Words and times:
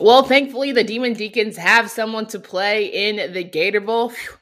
Well, 0.00 0.24
thankfully, 0.24 0.72
the 0.72 0.84
Demon 0.84 1.12
Deacons 1.14 1.56
have 1.56 1.90
someone 1.90 2.26
to 2.28 2.40
play 2.40 2.86
in 2.86 3.32
the 3.32 3.44
Gator 3.44 3.80
Bowl. 3.80 4.10
Whew 4.10 4.38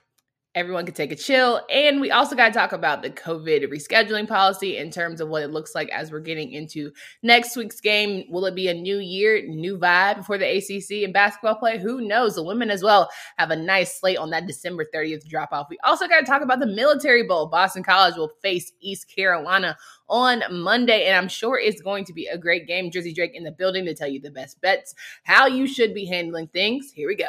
everyone 0.55 0.85
can 0.85 0.95
take 0.95 1.13
a 1.13 1.17
chill. 1.17 1.63
And 1.71 2.01
we 2.01 2.11
also 2.11 2.37
got 2.37 2.49
to 2.49 2.53
talk 2.53 2.73
about 2.73 3.03
the 3.03 3.11
COVID 3.11 3.65
rescheduling 3.71 4.29
policy 4.29 4.77
in 4.77 4.91
terms 4.91 5.21
of 5.21 5.29
what 5.29 5.43
it 5.43 5.51
looks 5.51 5.75
like 5.75 5.89
as 5.91 6.13
we're 6.13 6.21
getting 6.21 6.53
into 6.53 6.93
next 7.23 7.57
week's 7.57 7.81
game. 7.81 8.25
Will 8.29 8.45
it 8.47 8.55
be 8.55 8.69
a 8.69 8.75
new 8.75 8.99
year, 8.99 9.47
new 9.47 9.79
vibe 9.79 10.27
for 10.27 10.37
the 10.37 10.57
ACC 10.57 11.05
and 11.05 11.13
basketball 11.13 11.55
play? 11.55 11.79
Who 11.79 12.07
knows? 12.07 12.35
The 12.35 12.43
women 12.43 12.71
as 12.71 12.83
well 12.83 13.11
have 13.39 13.51
a 13.51 13.57
nice 13.57 13.99
slate 13.99 14.19
on 14.19 14.31
that 14.31 14.47
December 14.47 14.87
30th 14.95 15.27
drop 15.27 15.53
off. 15.53 15.69
We 15.71 15.79
also 15.85 16.07
got 16.07 16.21
to 16.21 16.27
talk 16.27 16.43
about 16.43 16.61
the 16.61 16.67
Military 16.67 17.23
Bowl. 17.23 17.47
Boston 17.47 17.83
College 17.83 18.17
will 18.17 18.33
face 18.43 18.73
East 18.81 19.09
Carolina 19.15 19.77
on 20.09 20.43
Monday, 20.51 21.07
and 21.07 21.17
I'm 21.17 21.29
sure 21.29 21.59
it's 21.59 21.81
going 21.81 22.05
to 22.05 22.13
be 22.13 22.27
a 22.27 22.37
great 22.37 22.67
game. 22.67 22.91
Jersey 22.91 23.15
Drake 23.15 23.35
in 23.35 23.45
the 23.45 23.53
building 23.53 23.87
to 23.87 23.95
tell 23.95 24.09
you 24.09 24.21
the 24.21 24.31
best 24.31 24.61
bets, 24.61 24.95
how 25.23 25.47
you 25.47 25.67
should 25.67 25.95
be 25.95 26.05
handling 26.05 26.49
things. 26.49 26.93
Here 26.95 27.09
we 27.09 27.17
go. 27.17 27.29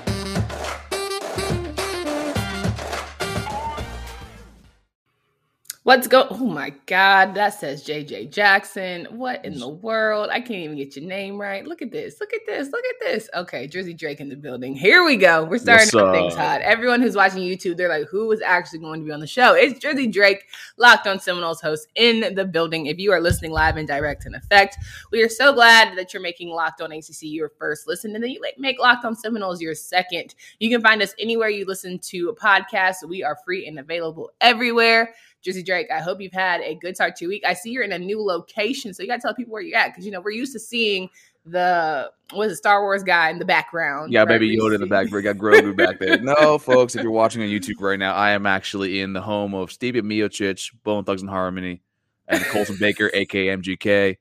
Let's 5.83 6.07
go. 6.07 6.27
Oh 6.29 6.45
my 6.45 6.73
God, 6.85 7.33
that 7.33 7.55
says 7.59 7.83
JJ 7.83 8.29
Jackson. 8.31 9.07
What 9.09 9.43
in 9.43 9.57
the 9.57 9.67
world? 9.67 10.29
I 10.31 10.39
can't 10.39 10.59
even 10.59 10.77
get 10.77 10.95
your 10.95 11.05
name 11.05 11.41
right. 11.41 11.65
Look 11.65 11.81
at 11.81 11.91
this. 11.91 12.19
Look 12.19 12.31
at 12.33 12.41
this. 12.45 12.71
Look 12.71 12.85
at 12.85 12.95
this. 12.99 13.27
Okay, 13.33 13.65
Jersey 13.65 13.95
Drake 13.95 14.19
in 14.19 14.29
the 14.29 14.35
building. 14.35 14.75
Here 14.75 15.03
we 15.03 15.17
go. 15.17 15.43
We're 15.43 15.57
starting 15.57 15.89
things 15.89 16.35
hot. 16.35 16.61
Everyone 16.61 17.01
who's 17.01 17.15
watching 17.15 17.39
YouTube, 17.39 17.77
they're 17.77 17.89
like, 17.89 18.07
who 18.09 18.31
is 18.31 18.41
actually 18.41 18.77
going 18.77 18.99
to 18.99 19.07
be 19.07 19.11
on 19.11 19.21
the 19.21 19.25
show? 19.25 19.55
It's 19.55 19.79
Jersey 19.79 20.05
Drake, 20.05 20.43
Locked 20.77 21.07
on 21.07 21.19
Seminoles 21.19 21.61
host 21.61 21.87
in 21.95 22.35
the 22.35 22.45
building. 22.45 22.85
If 22.85 22.99
you 22.99 23.11
are 23.11 23.19
listening 23.19 23.49
live 23.49 23.77
and 23.77 23.87
direct 23.87 24.27
and 24.27 24.35
effect, 24.35 24.77
we 25.11 25.23
are 25.23 25.29
so 25.29 25.51
glad 25.51 25.97
that 25.97 26.13
you're 26.13 26.21
making 26.21 26.49
Locked 26.49 26.81
on 26.81 26.91
ACC 26.91 27.23
your 27.23 27.49
first 27.57 27.87
listen, 27.87 28.13
and 28.13 28.23
then 28.23 28.29
you 28.29 28.39
make 28.59 28.79
Locked 28.79 29.03
on 29.03 29.15
Seminoles 29.15 29.59
your 29.59 29.73
second. 29.73 30.35
You 30.59 30.69
can 30.69 30.83
find 30.83 31.01
us 31.01 31.15
anywhere 31.17 31.49
you 31.49 31.65
listen 31.65 31.97
to 31.97 32.29
a 32.29 32.35
podcast. 32.35 33.03
We 33.03 33.23
are 33.23 33.35
free 33.43 33.65
and 33.65 33.79
available 33.79 34.29
everywhere. 34.41 35.15
Jersey 35.41 35.63
Drake, 35.63 35.87
I 35.91 35.99
hope 35.99 36.21
you've 36.21 36.33
had 36.33 36.61
a 36.61 36.75
good 36.75 36.95
start 36.95 37.15
to 37.17 37.27
week. 37.27 37.43
I 37.45 37.53
see 37.53 37.71
you're 37.71 37.83
in 37.83 37.91
a 37.91 37.99
new 37.99 38.21
location, 38.21 38.93
so 38.93 39.01
you 39.01 39.09
got 39.09 39.15
to 39.15 39.21
tell 39.21 39.33
people 39.33 39.53
where 39.53 39.61
you're 39.61 39.77
at 39.77 39.87
because 39.87 40.05
you 40.05 40.11
know 40.11 40.21
we're 40.21 40.31
used 40.31 40.53
to 40.53 40.59
seeing 40.59 41.09
the 41.45 42.11
was 42.33 42.51
a 42.51 42.55
Star 42.55 42.81
Wars 42.81 43.03
guy 43.03 43.29
in 43.29 43.39
the 43.39 43.45
background. 43.45 44.13
Yeah, 44.13 44.21
right? 44.21 44.29
baby 44.29 44.55
Yoda 44.55 44.75
in 44.75 44.81
the 44.81 44.87
background. 44.87 45.11
We 45.13 45.21
got 45.21 45.37
Grogu 45.37 45.75
back 45.77 45.99
there. 45.99 46.19
No, 46.19 46.57
folks, 46.57 46.95
if 46.95 47.01
you're 47.01 47.11
watching 47.11 47.41
on 47.41 47.47
YouTube 47.49 47.81
right 47.81 47.99
now, 47.99 48.13
I 48.13 48.31
am 48.31 48.45
actually 48.45 49.01
in 49.01 49.13
the 49.13 49.21
home 49.21 49.53
of 49.53 49.71
Stevie 49.71 50.01
Miocic, 50.01 50.71
Bone 50.83 51.03
Thugs 51.03 51.21
and 51.21 51.29
Harmony, 51.29 51.81
and 52.27 52.43
Colson 52.45 52.77
Baker, 52.79 53.09
aka 53.13 53.47
MGK. 53.47 54.17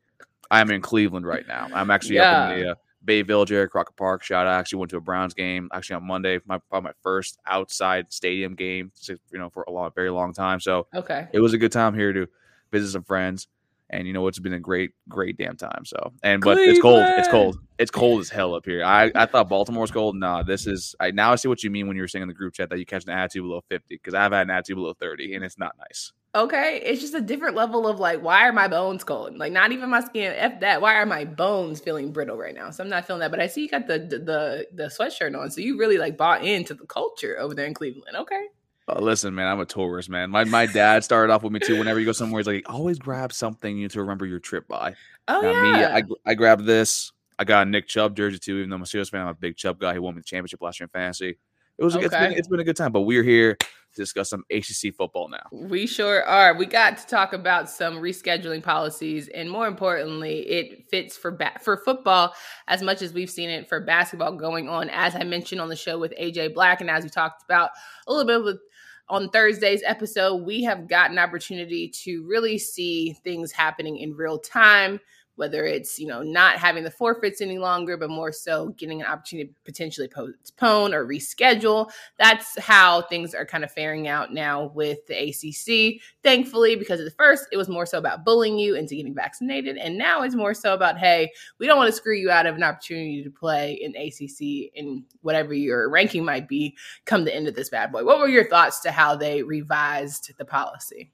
I'm 0.51 0.71
in 0.71 0.81
Cleveland 0.81 1.27
right 1.27 1.47
now. 1.47 1.69
I'm 1.73 1.91
actually 1.91 2.17
yeah. 2.17 2.31
up 2.31 2.53
in 2.53 2.61
the 2.61 2.71
uh, 2.71 2.75
Bay 3.05 3.23
Village 3.23 3.53
area, 3.53 3.67
Crocker 3.67 3.95
Park. 3.97 4.23
Shout 4.23 4.47
out! 4.47 4.55
I 4.55 4.59
actually 4.59 4.81
went 4.81 4.91
to 4.91 4.99
a 4.99 5.01
Browns 5.01 5.35
game 5.35 5.69
actually 5.73 5.97
on 5.97 6.07
Monday. 6.07 6.41
My 6.45 6.59
probably 6.59 6.89
my 6.89 6.95
first 7.03 7.39
outside 7.47 8.13
stadium 8.13 8.55
game, 8.55 8.93
you 9.09 9.39
know, 9.39 9.51
for 9.51 9.65
a 9.69 9.71
long, 9.71 9.91
very 9.95 10.11
long 10.11 10.33
time. 10.33 10.61
So 10.61 10.87
okay, 10.95 11.29
it 11.33 11.41
was 11.41 11.53
a 11.53 11.59
good 11.59 11.73
time 11.73 11.95
here 11.95 12.13
to 12.13 12.27
visit 12.71 12.93
some 12.93 13.05
friends, 13.05 13.49
and 13.91 14.07
you 14.07 14.13
know, 14.13 14.27
it's 14.29 14.39
been 14.39 14.53
a 14.53 14.61
great, 14.61 14.93
great 15.09 15.37
damn 15.37 15.57
time. 15.57 15.85
So 15.85 16.13
and 16.23 16.41
but 16.41 16.55
Cleveland. 16.55 16.71
it's 16.71 16.81
cold. 16.81 17.05
It's 17.19 17.29
cold. 17.29 17.59
It's 17.79 17.91
cold 17.91 18.21
as 18.21 18.29
hell 18.29 18.55
up 18.55 18.65
here. 18.65 18.85
I, 18.85 19.11
I 19.15 19.27
thought 19.27 19.49
Baltimore 19.49 19.83
was 19.83 19.91
cold. 19.91 20.17
Nah, 20.17 20.43
this 20.43 20.67
is. 20.67 20.95
I 21.01 21.11
now 21.11 21.33
I 21.33 21.37
see 21.37 21.49
what 21.49 21.63
you 21.63 21.71
mean 21.71 21.89
when 21.89 21.97
you 21.97 22.03
were 22.03 22.09
saying 22.09 22.23
in 22.23 22.29
the 22.29 22.35
group 22.35 22.55
chat 22.55 22.71
that 22.71 22.79
you 22.79 22.87
catch 22.87 23.05
an 23.05 23.11
attitude 23.11 23.43
below 23.43 23.63
fifty 23.69 23.97
because 23.97 24.15
I've 24.15 24.33
had 24.33 24.43
an 24.43 24.51
attitude 24.51 24.77
below 24.77 24.95
thirty, 24.95 25.35
and 25.35 25.45
it's 25.45 25.59
not 25.59 25.77
nice. 25.79 26.13
Okay, 26.33 26.81
it's 26.85 27.01
just 27.01 27.15
a 27.15 27.21
different 27.21 27.57
level 27.57 27.89
of 27.89 27.99
like, 27.99 28.23
why 28.23 28.47
are 28.47 28.53
my 28.53 28.69
bones 28.69 29.03
cold? 29.03 29.37
Like, 29.37 29.53
not 29.53 29.73
even 29.73 29.91
my 29.91 30.01
skin. 30.01 30.33
F 30.37 30.61
that. 30.61 30.81
Why 30.81 30.95
are 30.95 31.07
my 31.07 31.25
bones 31.25 31.81
feeling 31.81 32.13
brittle 32.13 32.37
right 32.37 32.55
now? 32.55 32.71
So 32.71 32.85
I'm 32.85 32.91
not 32.91 33.05
feeling 33.05 33.21
that. 33.21 33.33
But 33.33 33.41
I 33.41 33.49
see 33.49 33.63
you 33.63 33.69
got 33.69 33.89
the 33.89 33.99
the 33.99 34.67
the 34.73 34.85
sweatshirt 34.85 35.37
on, 35.37 35.51
so 35.51 35.61
you 35.61 35.77
really 35.77 35.99
like 35.99 36.17
bought 36.17 36.45
into 36.45 36.75
the 36.75 36.87
culture 36.87 37.37
over 37.41 37.55
there 37.55 37.67
in 37.67 37.75
Cleveland. 37.75 38.17
Okay. 38.17 38.47
Uh, 38.89 38.99
listen, 39.01 39.35
man, 39.35 39.47
I'm 39.47 39.61
a 39.61 39.67
tourist, 39.67 40.09
man. 40.09 40.31
My 40.31 40.45
my 40.45 40.67
dad 40.67 41.05
started 41.05 41.33
off 41.33 41.43
with 41.43 41.53
me 41.53 41.61
too. 41.61 41.79
Whenever 41.79 42.01
you 42.01 42.07
go 42.07 42.13
somewhere, 42.13 42.41
he's 42.41 42.47
like, 42.47 42.69
always 42.73 42.99
grab 42.99 43.33
something 43.33 43.77
you 43.77 43.83
need 43.83 43.91
to 43.93 44.01
remember 44.01 44.27
your 44.27 44.41
trip 44.41 44.67
by. 44.67 44.95
Oh 45.29 45.41
now, 45.41 45.51
yeah. 45.51 45.63
Me, 45.63 45.85
I 45.85 46.03
I 46.31 46.35
grabbed 46.35 46.65
this. 46.65 47.13
I 47.39 47.45
got 47.45 47.67
a 47.67 47.71
Nick 47.71 47.89
Chubb 47.89 48.17
jersey 48.17 48.39
too, 48.39 48.59
even 48.59 48.71
though 48.71 48.77
I'm 48.77 48.83
a 48.83 48.87
Steelers 48.87 49.11
fan. 49.11 49.23
I'm 49.23 49.29
a 49.29 49.35
big 49.35 49.57
Chubb 49.57 49.79
guy. 49.79 49.93
He 49.93 49.99
won 49.99 50.15
me 50.15 50.21
the 50.21 50.25
championship 50.25 50.61
last 50.61 50.81
year 50.81 50.85
in 50.85 50.91
fantasy. 50.91 51.39
It 51.79 51.85
was 51.85 51.97
okay. 51.97 52.05
it's, 52.05 52.15
been, 52.15 52.33
it's 52.33 52.49
been 52.49 52.61
a 52.61 52.65
good 52.65 52.77
time, 52.77 52.93
but 52.93 53.03
we're 53.03 53.23
here 53.23 53.57
to 53.57 53.67
discuss 53.97 54.29
some 54.29 54.45
ACC 54.51 54.95
football 54.95 55.29
now. 55.29 55.47
We 55.51 55.87
sure 55.87 56.23
are. 56.25 56.55
We 56.55 56.67
got 56.67 56.99
to 56.99 57.07
talk 57.07 57.33
about 57.33 57.71
some 57.71 57.97
rescheduling 57.97 58.63
policies, 58.63 59.29
and 59.29 59.51
more 59.51 59.67
importantly, 59.67 60.41
it 60.41 60.91
fits 60.91 61.17
for 61.17 61.31
ba- 61.31 61.59
for 61.63 61.79
football 61.79 62.35
as 62.69 62.83
much 62.83 63.01
as 63.01 63.15
we've 63.15 63.31
seen 63.31 63.49
it 63.49 63.69
for 63.69 63.81
basketball 63.81 64.33
going 64.37 64.69
on. 64.69 64.91
As 64.91 65.15
I 65.15 65.25
mentioned 65.25 65.61
on 65.61 65.71
the 65.71 65.77
show 65.77 65.99
with 65.99 66.13
AJ 66.21 66.53
Black, 66.53 66.83
and 66.83 66.91
as 66.91 67.05
we 67.05 67.09
talked 67.09 67.43
about 67.43 67.71
a 68.07 68.13
little 68.13 68.27
bit 68.27 68.45
with 68.45 68.61
on 69.11 69.29
Thursday's 69.29 69.83
episode, 69.85 70.37
we 70.37 70.63
have 70.63 70.89
got 70.89 71.11
an 71.11 71.19
opportunity 71.19 71.89
to 71.89 72.25
really 72.27 72.57
see 72.59 73.13
things 73.25 73.53
happening 73.53 73.99
in 73.99 74.15
real 74.15 74.39
time 74.39 75.01
whether 75.41 75.65
it's 75.65 75.99
you 75.99 76.07
know 76.07 76.23
not 76.23 76.57
having 76.57 76.85
the 76.85 76.91
forfeits 76.91 77.41
any 77.41 77.59
longer 77.59 77.97
but 77.97 78.11
more 78.11 78.31
so 78.31 78.69
getting 78.77 79.01
an 79.01 79.07
opportunity 79.07 79.49
to 79.49 79.55
potentially 79.65 80.07
postpone 80.07 80.93
or 80.93 81.07
reschedule. 81.07 81.91
That's 82.19 82.59
how 82.61 83.03
things 83.03 83.35
are 83.35 83.47
kind 83.47 83.65
of 83.65 83.73
faring 83.73 84.07
out 84.07 84.33
now 84.33 84.67
with 84.75 85.07
the 85.07 85.31
acc 85.31 86.01
thankfully 86.23 86.77
because 86.77 87.01
at 87.01 87.13
first 87.17 87.47
it 87.51 87.57
was 87.57 87.71
more 87.71 87.87
so 87.87 87.97
about 87.97 88.25
bullying 88.25 88.59
you 88.59 88.77
into 88.77 88.95
getting 88.95 89.15
vaccinated 89.15 89.79
and 89.79 89.97
now 89.97 90.23
it's 90.23 90.35
more 90.35 90.55
so 90.55 90.75
about 90.75 90.99
hey 90.99 91.31
we 91.59 91.67
don't 91.67 91.79
want 91.79 91.89
to 91.89 91.97
screw 91.97 92.15
you 92.15 92.31
out 92.31 92.47
of 92.47 92.55
an 92.55 92.63
opportunity 92.63 93.25
to 93.25 93.31
play 93.31 93.73
in 93.73 93.97
acc 93.97 94.41
in 94.75 95.05
whatever 95.23 95.55
your 95.55 95.89
ranking 95.89 96.25
might 96.25 96.47
be 96.47 96.77
come 97.07 97.25
the 97.25 97.35
end 97.35 97.49
of 97.49 97.55
this 97.55 97.71
bad 97.71 97.93
boy. 97.93 98.05
What 98.05 98.19
were 98.19 98.29
your 98.29 98.49
thoughts 98.49 98.81
to 98.81 98.93
how 98.93 99.17
they 99.17 99.43
revised 99.43 100.33
the 100.37 100.45
policy? 100.45 101.11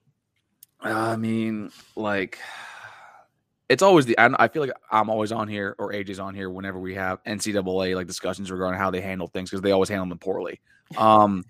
I 0.81 1.17
mean 1.17 1.71
like 1.95 2.39
it's 3.69 3.83
always 3.83 4.07
the 4.07 4.17
I, 4.19 4.49
feel 4.49 4.63
like 4.63 4.73
I'm 4.91 5.11
always 5.11 5.33
on 5.33 5.49
here 5.49 5.75
or 5.79 5.93
AJ's 5.93 6.21
on 6.21 6.35
here 6.35 6.51
whenever 6.51 6.79
we 6.79 6.95
have 6.95 7.23
NCAA 7.25 7.97
like 7.97 8.07
discussions 8.07 8.51
regarding 8.51 8.79
how 8.79 8.91
they 8.91 9.01
handle 9.01 9.27
things 9.27 9.51
because 9.51 9.63
they 9.63 9.73
always 9.73 9.89
handle 9.89 10.09
them 10.09 10.19
poorly. 10.19 10.61
Um, 10.97 11.43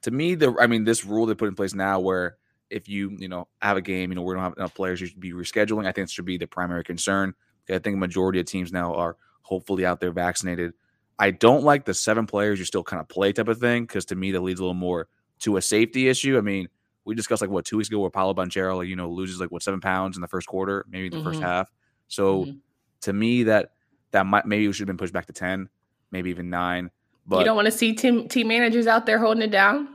to 0.00 0.10
me, 0.10 0.34
the 0.34 0.56
I 0.60 0.66
mean, 0.66 0.82
this 0.82 1.04
rule 1.04 1.24
they 1.26 1.34
put 1.34 1.46
in 1.46 1.54
place 1.54 1.72
now 1.72 2.00
where 2.00 2.36
if 2.68 2.88
you 2.88 3.16
you 3.16 3.28
know 3.28 3.46
have 3.60 3.76
a 3.76 3.80
game, 3.80 4.10
you 4.10 4.16
know 4.16 4.22
we 4.22 4.34
don't 4.34 4.42
have 4.42 4.56
enough 4.56 4.74
players, 4.74 5.00
you 5.00 5.06
should 5.06 5.20
be 5.20 5.32
rescheduling. 5.32 5.86
I 5.86 5.92
think 5.92 6.06
it 6.06 6.10
should 6.10 6.24
be 6.24 6.36
the 6.36 6.48
primary 6.48 6.82
concern. 6.82 7.32
I 7.70 7.78
think 7.78 7.94
a 7.94 7.98
majority 7.98 8.40
of 8.40 8.46
teams 8.46 8.72
now 8.72 8.92
are 8.94 9.16
hopefully 9.42 9.86
out 9.86 10.00
there 10.00 10.10
vaccinated. 10.10 10.72
I 11.16 11.30
don't 11.30 11.62
like 11.62 11.84
the 11.84 11.94
seven 11.94 12.26
players 12.26 12.58
you 12.58 12.64
still 12.64 12.82
kind 12.82 13.00
of 13.00 13.08
play 13.08 13.32
type 13.32 13.46
of 13.46 13.60
thing 13.60 13.84
because 13.84 14.06
to 14.06 14.16
me 14.16 14.32
that 14.32 14.40
leads 14.40 14.58
a 14.58 14.64
little 14.64 14.74
more 14.74 15.06
to 15.40 15.58
a 15.58 15.62
safety 15.62 16.08
issue. 16.08 16.36
I 16.36 16.40
mean, 16.40 16.68
we 17.04 17.14
discussed 17.14 17.42
like 17.42 17.50
what 17.50 17.64
two 17.64 17.76
weeks 17.76 17.88
ago 17.88 17.98
where 18.00 18.10
Paolo 18.10 18.34
Banchero, 18.34 18.76
like, 18.76 18.88
you 18.88 18.96
know, 18.96 19.10
loses 19.10 19.40
like 19.40 19.50
what 19.50 19.62
seven 19.62 19.80
pounds 19.80 20.16
in 20.16 20.20
the 20.20 20.28
first 20.28 20.46
quarter, 20.46 20.84
maybe 20.88 21.08
the 21.08 21.16
mm-hmm. 21.16 21.26
first 21.26 21.40
half. 21.40 21.70
So 22.08 22.44
mm-hmm. 22.44 22.58
to 23.02 23.12
me, 23.12 23.44
that 23.44 23.72
that 24.12 24.26
might 24.26 24.46
maybe 24.46 24.70
should 24.72 24.80
have 24.80 24.86
been 24.86 24.98
pushed 24.98 25.12
back 25.12 25.26
to 25.26 25.32
ten, 25.32 25.68
maybe 26.10 26.30
even 26.30 26.50
nine. 26.50 26.90
But 27.26 27.38
you 27.38 27.44
don't 27.44 27.56
want 27.56 27.66
to 27.66 27.72
see 27.72 27.94
team 27.94 28.28
team 28.28 28.48
managers 28.48 28.86
out 28.86 29.06
there 29.06 29.18
holding 29.18 29.42
it 29.42 29.50
down. 29.50 29.88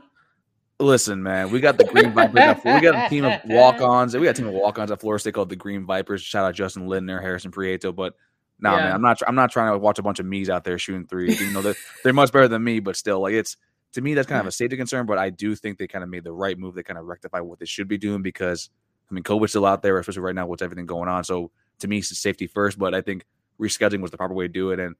Listen, 0.80 1.22
man, 1.22 1.50
we 1.50 1.58
got 1.58 1.76
the 1.76 1.84
Green 1.84 2.12
Vipers. 2.12 2.64
we 2.64 2.80
got 2.80 3.06
a 3.06 3.08
team 3.08 3.24
of 3.24 3.40
walk-ons. 3.46 4.16
We 4.16 4.24
got 4.24 4.30
a 4.30 4.34
team 4.34 4.46
of 4.46 4.54
walk-ons 4.54 4.92
at 4.92 5.00
Florida 5.00 5.20
State 5.20 5.34
called 5.34 5.48
the 5.48 5.56
Green 5.56 5.84
Vipers. 5.84 6.22
Shout 6.22 6.44
out 6.44 6.54
Justin 6.54 6.86
Lindner, 6.86 7.20
Harrison 7.20 7.50
Prieto. 7.50 7.94
But 7.94 8.14
nah, 8.60 8.76
yeah. 8.76 8.84
man, 8.84 8.94
I'm 8.94 9.02
not. 9.02 9.20
I'm 9.26 9.34
not 9.34 9.50
trying 9.50 9.72
to 9.72 9.78
watch 9.78 9.98
a 9.98 10.02
bunch 10.02 10.20
of 10.20 10.26
me's 10.26 10.48
out 10.48 10.64
there 10.64 10.78
shooting 10.78 11.06
threes. 11.06 11.40
You 11.40 11.50
know, 11.52 11.62
they're, 11.62 11.74
they're 12.04 12.12
much 12.12 12.32
better 12.32 12.46
than 12.46 12.62
me, 12.62 12.78
but 12.78 12.96
still, 12.96 13.20
like 13.20 13.34
it's 13.34 13.56
to 13.92 14.00
me, 14.00 14.14
that's 14.14 14.28
kind 14.28 14.40
of 14.40 14.46
a 14.46 14.52
safety 14.52 14.76
concern, 14.76 15.06
but 15.06 15.18
I 15.18 15.30
do 15.30 15.54
think 15.54 15.78
they 15.78 15.86
kind 15.86 16.04
of 16.04 16.10
made 16.10 16.24
the 16.24 16.32
right 16.32 16.58
move. 16.58 16.74
They 16.74 16.82
kind 16.82 16.98
of 16.98 17.06
rectify 17.06 17.40
what 17.40 17.58
they 17.58 17.66
should 17.66 17.88
be 17.88 17.98
doing 17.98 18.22
because, 18.22 18.70
I 19.10 19.14
mean, 19.14 19.24
COVID's 19.24 19.50
still 19.50 19.66
out 19.66 19.82
there, 19.82 19.98
especially 19.98 20.22
right 20.22 20.34
now 20.34 20.46
with 20.46 20.62
everything 20.62 20.86
going 20.86 21.08
on. 21.08 21.24
So 21.24 21.50
to 21.80 21.88
me, 21.88 21.98
it's 21.98 22.16
safety 22.18 22.46
first, 22.46 22.78
but 22.78 22.94
I 22.94 23.00
think 23.00 23.24
rescheduling 23.60 24.00
was 24.00 24.10
the 24.10 24.18
proper 24.18 24.34
way 24.34 24.46
to 24.46 24.52
do 24.52 24.70
it. 24.70 24.80
And 24.80 24.94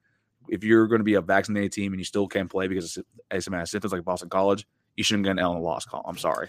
if 0.49 0.64
you're 0.64 0.87
going 0.87 1.00
to 1.00 1.05
be 1.05 1.14
a 1.14 1.20
vaccinated 1.20 1.73
team 1.73 1.93
and 1.93 2.00
you 2.00 2.05
still 2.05 2.26
can't 2.26 2.50
play 2.50 2.67
because 2.67 2.96
of 2.96 3.05
asymptomatic 3.31 3.69
symptoms 3.69 3.93
like 3.93 4.05
Boston 4.05 4.31
College, 4.31 4.67
you 4.96 5.05
shouldn't 5.05 5.25
get 5.25 5.32
an 5.32 5.38
L 5.38 5.52
in 5.52 5.58
a 5.58 5.61
loss 5.61 5.85
call. 5.85 6.05
I'm 6.06 6.19
sorry. 6.19 6.49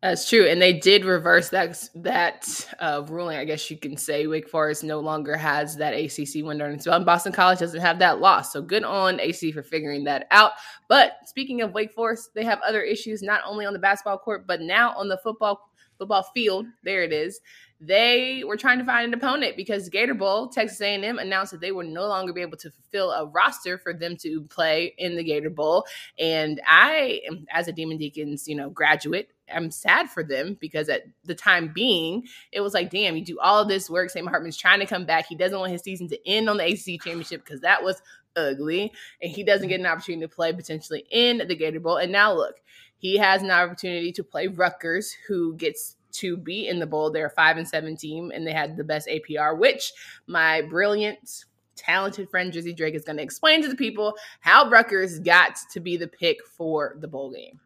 That's 0.00 0.28
true, 0.28 0.46
and 0.46 0.62
they 0.62 0.74
did 0.74 1.04
reverse 1.04 1.48
that 1.48 1.88
that 1.96 2.46
uh, 2.78 3.02
ruling. 3.08 3.36
I 3.36 3.44
guess 3.44 3.68
you 3.68 3.76
can 3.76 3.96
say 3.96 4.28
Wake 4.28 4.48
Forest 4.48 4.84
no 4.84 5.00
longer 5.00 5.36
has 5.36 5.74
that 5.76 5.92
ACC 5.92 6.44
window, 6.44 6.66
and 6.66 6.80
so 6.80 6.96
Boston 7.02 7.32
College 7.32 7.58
doesn't 7.58 7.80
have 7.80 7.98
that 7.98 8.20
loss. 8.20 8.52
So 8.52 8.62
good 8.62 8.84
on 8.84 9.18
AC 9.18 9.50
for 9.50 9.64
figuring 9.64 10.04
that 10.04 10.28
out. 10.30 10.52
But 10.86 11.14
speaking 11.26 11.62
of 11.62 11.72
Wake 11.72 11.92
Forest, 11.92 12.30
they 12.34 12.44
have 12.44 12.60
other 12.60 12.80
issues 12.80 13.22
not 13.22 13.40
only 13.44 13.66
on 13.66 13.72
the 13.72 13.80
basketball 13.80 14.18
court 14.18 14.46
but 14.46 14.60
now 14.60 14.94
on 14.96 15.08
the 15.08 15.18
football 15.18 15.67
football 15.98 16.22
field. 16.34 16.66
There 16.82 17.02
it 17.02 17.12
is. 17.12 17.40
They 17.80 18.42
were 18.44 18.56
trying 18.56 18.78
to 18.80 18.84
find 18.84 19.06
an 19.06 19.14
opponent 19.18 19.56
because 19.56 19.88
Gator 19.88 20.14
Bowl, 20.14 20.48
Texas 20.48 20.80
A&M 20.80 21.18
announced 21.18 21.52
that 21.52 21.60
they 21.60 21.70
would 21.70 21.86
no 21.86 22.08
longer 22.08 22.32
be 22.32 22.40
able 22.40 22.56
to 22.58 22.70
fulfill 22.70 23.12
a 23.12 23.26
roster 23.26 23.78
for 23.78 23.94
them 23.94 24.16
to 24.16 24.42
play 24.42 24.94
in 24.98 25.14
the 25.14 25.22
Gator 25.22 25.50
Bowl. 25.50 25.86
And 26.18 26.60
I, 26.66 27.20
as 27.52 27.68
a 27.68 27.72
Demon 27.72 27.96
Deacons, 27.96 28.48
you 28.48 28.56
know, 28.56 28.68
graduate, 28.68 29.30
I'm 29.52 29.70
sad 29.70 30.10
for 30.10 30.24
them 30.24 30.56
because 30.60 30.88
at 30.88 31.04
the 31.24 31.36
time 31.36 31.70
being, 31.72 32.24
it 32.50 32.62
was 32.62 32.74
like, 32.74 32.90
damn, 32.90 33.16
you 33.16 33.24
do 33.24 33.38
all 33.38 33.64
this 33.64 33.88
work. 33.88 34.10
Sam 34.10 34.26
Hartman's 34.26 34.56
trying 34.56 34.80
to 34.80 34.86
come 34.86 35.06
back. 35.06 35.26
He 35.26 35.36
doesn't 35.36 35.58
want 35.58 35.70
his 35.70 35.82
season 35.82 36.08
to 36.08 36.28
end 36.28 36.50
on 36.50 36.56
the 36.56 36.64
ACC 36.64 37.00
championship 37.00 37.44
because 37.44 37.60
that 37.60 37.84
was 37.84 38.02
ugly. 38.34 38.92
And 39.22 39.30
he 39.30 39.44
doesn't 39.44 39.68
get 39.68 39.78
an 39.78 39.86
opportunity 39.86 40.26
to 40.26 40.34
play 40.34 40.52
potentially 40.52 41.04
in 41.12 41.42
the 41.46 41.56
Gator 41.56 41.80
Bowl. 41.80 41.96
And 41.96 42.10
now 42.10 42.34
look, 42.34 42.56
he 42.98 43.16
has 43.16 43.42
an 43.42 43.50
opportunity 43.50 44.12
to 44.12 44.24
play 44.24 44.48
Rutgers, 44.48 45.14
who 45.26 45.54
gets 45.54 45.96
to 46.12 46.36
be 46.36 46.68
in 46.68 46.78
the 46.78 46.86
bowl. 46.86 47.10
They're 47.10 47.26
a 47.26 47.30
five 47.30 47.56
and 47.56 47.66
seven 47.66 47.96
team, 47.96 48.30
and 48.34 48.46
they 48.46 48.52
had 48.52 48.76
the 48.76 48.84
best 48.84 49.08
APR, 49.08 49.56
which 49.56 49.92
my 50.26 50.62
brilliant, 50.62 51.44
talented 51.76 52.28
friend 52.28 52.52
Drizzy 52.52 52.76
Drake 52.76 52.94
is 52.94 53.04
going 53.04 53.16
to 53.16 53.22
explain 53.22 53.62
to 53.62 53.68
the 53.68 53.76
people 53.76 54.14
how 54.40 54.68
Rutgers 54.68 55.20
got 55.20 55.56
to 55.72 55.80
be 55.80 55.96
the 55.96 56.08
pick 56.08 56.38
for 56.44 56.96
the 57.00 57.08
bowl 57.08 57.30
game. 57.30 57.60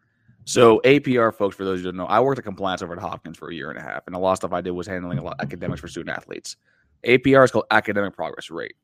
So 0.44 0.81
APR, 0.84 1.32
folks, 1.32 1.56
for 1.56 1.64
those 1.64 1.78
who 1.81 1.85
don't 1.85 1.96
know, 1.96 2.06
I 2.06 2.20
worked 2.20 2.38
at 2.38 2.44
compliance 2.44 2.82
over 2.82 2.94
at 2.94 2.99
Hopkins 2.99 3.38
for 3.38 3.50
a 3.50 3.55
year 3.55 3.70
and 3.70 3.78
a 3.78 3.82
half, 3.82 4.02
and 4.06 4.17
a 4.17 4.19
lot 4.19 4.32
of 4.32 4.38
stuff 4.38 4.52
I 4.52 4.61
did 4.61 4.73
was 4.73 4.87
handling 4.87 5.19
a 5.19 5.23
lot 5.23 5.37
of 5.38 5.44
academics 5.44 5.81
for 5.81 5.88
student 5.88 6.17
athletes. 6.17 6.56
APR 7.06 7.44
is 7.44 7.50
called 7.50 7.67
academic 7.70 8.14
progress 8.14 8.50
rate. 8.50 8.75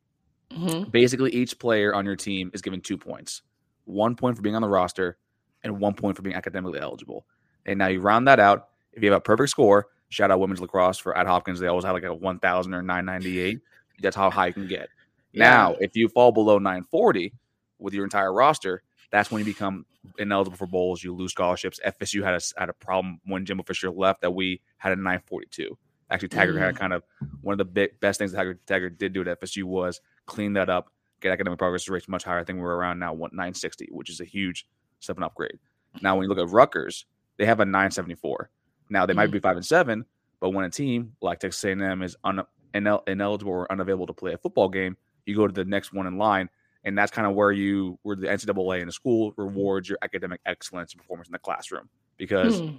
Mm-hmm. 0.51 0.91
Basically, 0.91 1.31
each 1.33 1.59
player 1.59 1.95
on 1.95 2.05
your 2.05 2.17
team 2.17 2.51
is 2.55 2.63
given 2.63 2.81
two 2.81 2.97
points: 2.97 3.43
one 3.85 4.15
point 4.15 4.37
for 4.37 4.43
being 4.43 4.55
on 4.55 4.63
the 4.63 4.69
roster, 4.69 5.19
and 5.65 5.81
one 5.81 5.95
point 5.95 6.17
for 6.17 6.23
being 6.23 6.37
academically 6.37 6.81
eligible. 6.81 7.27
And 7.67 7.79
now 7.79 7.89
you 7.89 8.01
round 8.01 8.27
that 8.29 8.41
out. 8.41 8.69
If 8.93 9.03
you 9.03 9.11
have 9.11 9.19
a 9.19 9.21
perfect 9.21 9.51
score, 9.51 9.89
shout 10.09 10.31
out 10.31 10.41
women's 10.41 10.61
lacrosse 10.61 10.99
for 10.99 11.17
at 11.17 11.27
Hopkins, 11.27 11.61
they 11.61 11.67
always 11.67 11.85
have 11.85 11.95
like 11.95 12.05
a 12.05 12.15
1,000 12.15 12.75
or 12.75 12.83
998. 12.83 13.61
That's 14.01 14.17
how 14.17 14.31
high 14.31 14.49
you 14.49 14.53
can 14.53 14.69
get. 14.69 14.89
Yeah. 15.33 15.51
Now, 15.51 15.77
if 15.81 15.97
you 15.97 16.09
fall 16.09 16.33
below 16.33 16.59
940 16.59 17.33
with 17.79 17.95
your 17.95 18.05
entire 18.05 18.33
roster, 18.33 18.83
that's 19.11 19.31
when 19.31 19.41
you 19.41 19.45
become 19.45 19.85
ineligible 20.19 20.57
for 20.57 20.67
bowls. 20.67 21.03
You 21.03 21.15
lose 21.15 21.33
scholarships. 21.33 21.81
FSU 21.85 22.23
had 22.23 22.35
a 22.35 22.61
had 22.61 22.69
a 22.69 22.73
problem 22.73 23.21
when 23.25 23.45
Jimbo 23.45 23.65
Fisher 23.65 23.91
left 23.91 24.23
that 24.23 24.31
we 24.31 24.61
had 24.79 24.93
a 24.93 24.97
942. 24.97 25.77
Actually, 26.11 26.29
Taggart 26.29 26.57
mm. 26.57 26.61
had 26.61 26.77
kind 26.77 26.93
of 26.93 27.03
one 27.43 27.53
of 27.53 27.59
the 27.59 27.65
big, 27.65 28.01
best 28.01 28.19
things 28.19 28.33
that 28.33 28.39
Taggart, 28.39 28.67
Taggart 28.67 28.99
did 28.99 29.13
do 29.13 29.21
at 29.21 29.41
FSU 29.41 29.65
was 29.65 30.01
clean 30.27 30.55
that 30.55 30.71
up, 30.71 30.91
get 31.21 31.33
academic 31.33 31.59
progress 31.59 31.89
rates 31.89 32.09
much 32.09 32.25
higher. 32.25 32.39
I 32.39 32.45
think 32.45 32.61
we're 32.61 32.75
around 32.75 32.99
now 32.99 33.13
960, 33.13 33.89
which 33.91 34.09
is 34.09 34.21
a 34.21 34.25
huge 34.25 34.67
and 35.09 35.25
upgrade. 35.25 35.59
Now, 36.03 36.17
when 36.17 36.25
you 36.25 36.29
look 36.29 36.39
at 36.39 36.53
Rutgers, 36.53 37.07
they 37.39 37.47
have 37.47 37.61
a 37.61 37.65
974. 37.65 38.51
Now 38.91 39.07
they 39.07 39.13
mm. 39.13 39.17
might 39.17 39.31
be 39.31 39.41
five 39.41 39.57
and 39.57 39.65
seven, 39.65 40.05
but 40.41 40.51
when 40.51 40.65
a 40.65 40.71
team 40.71 41.15
like 41.21 41.41
Texas 41.41 41.65
A&M 41.65 42.03
is 42.03 42.17
un- 42.25 42.45
inel- 42.75 43.09
ineligible 43.09 43.53
or 43.53 43.73
unavailable 43.73 44.07
to 44.07 44.13
play 44.13 44.33
a 44.33 44.39
football 44.39 44.69
game, 44.69 44.97
you 45.27 45.37
go 45.37 45.47
to 45.47 45.53
the 45.53 45.65
next 45.65 45.93
one 45.93 46.07
in 46.07 46.19
line, 46.19 46.49
and 46.85 46.97
that's 46.97 47.13
kind 47.13 47.27
of 47.27 47.35
where 47.35 47.53
you 47.53 47.99
where 48.03 48.17
the 48.17 48.27
NCAA 48.27 48.81
in 48.81 48.87
the 48.87 48.93
school 48.93 49.33
rewards 49.37 49.89
your 49.89 49.99
academic 50.03 50.41
excellence 50.47 50.93
and 50.93 51.01
performance 51.01 51.29
in 51.29 51.33
the 51.33 51.39
classroom 51.39 51.89
because 52.17 52.61
hmm. 52.61 52.77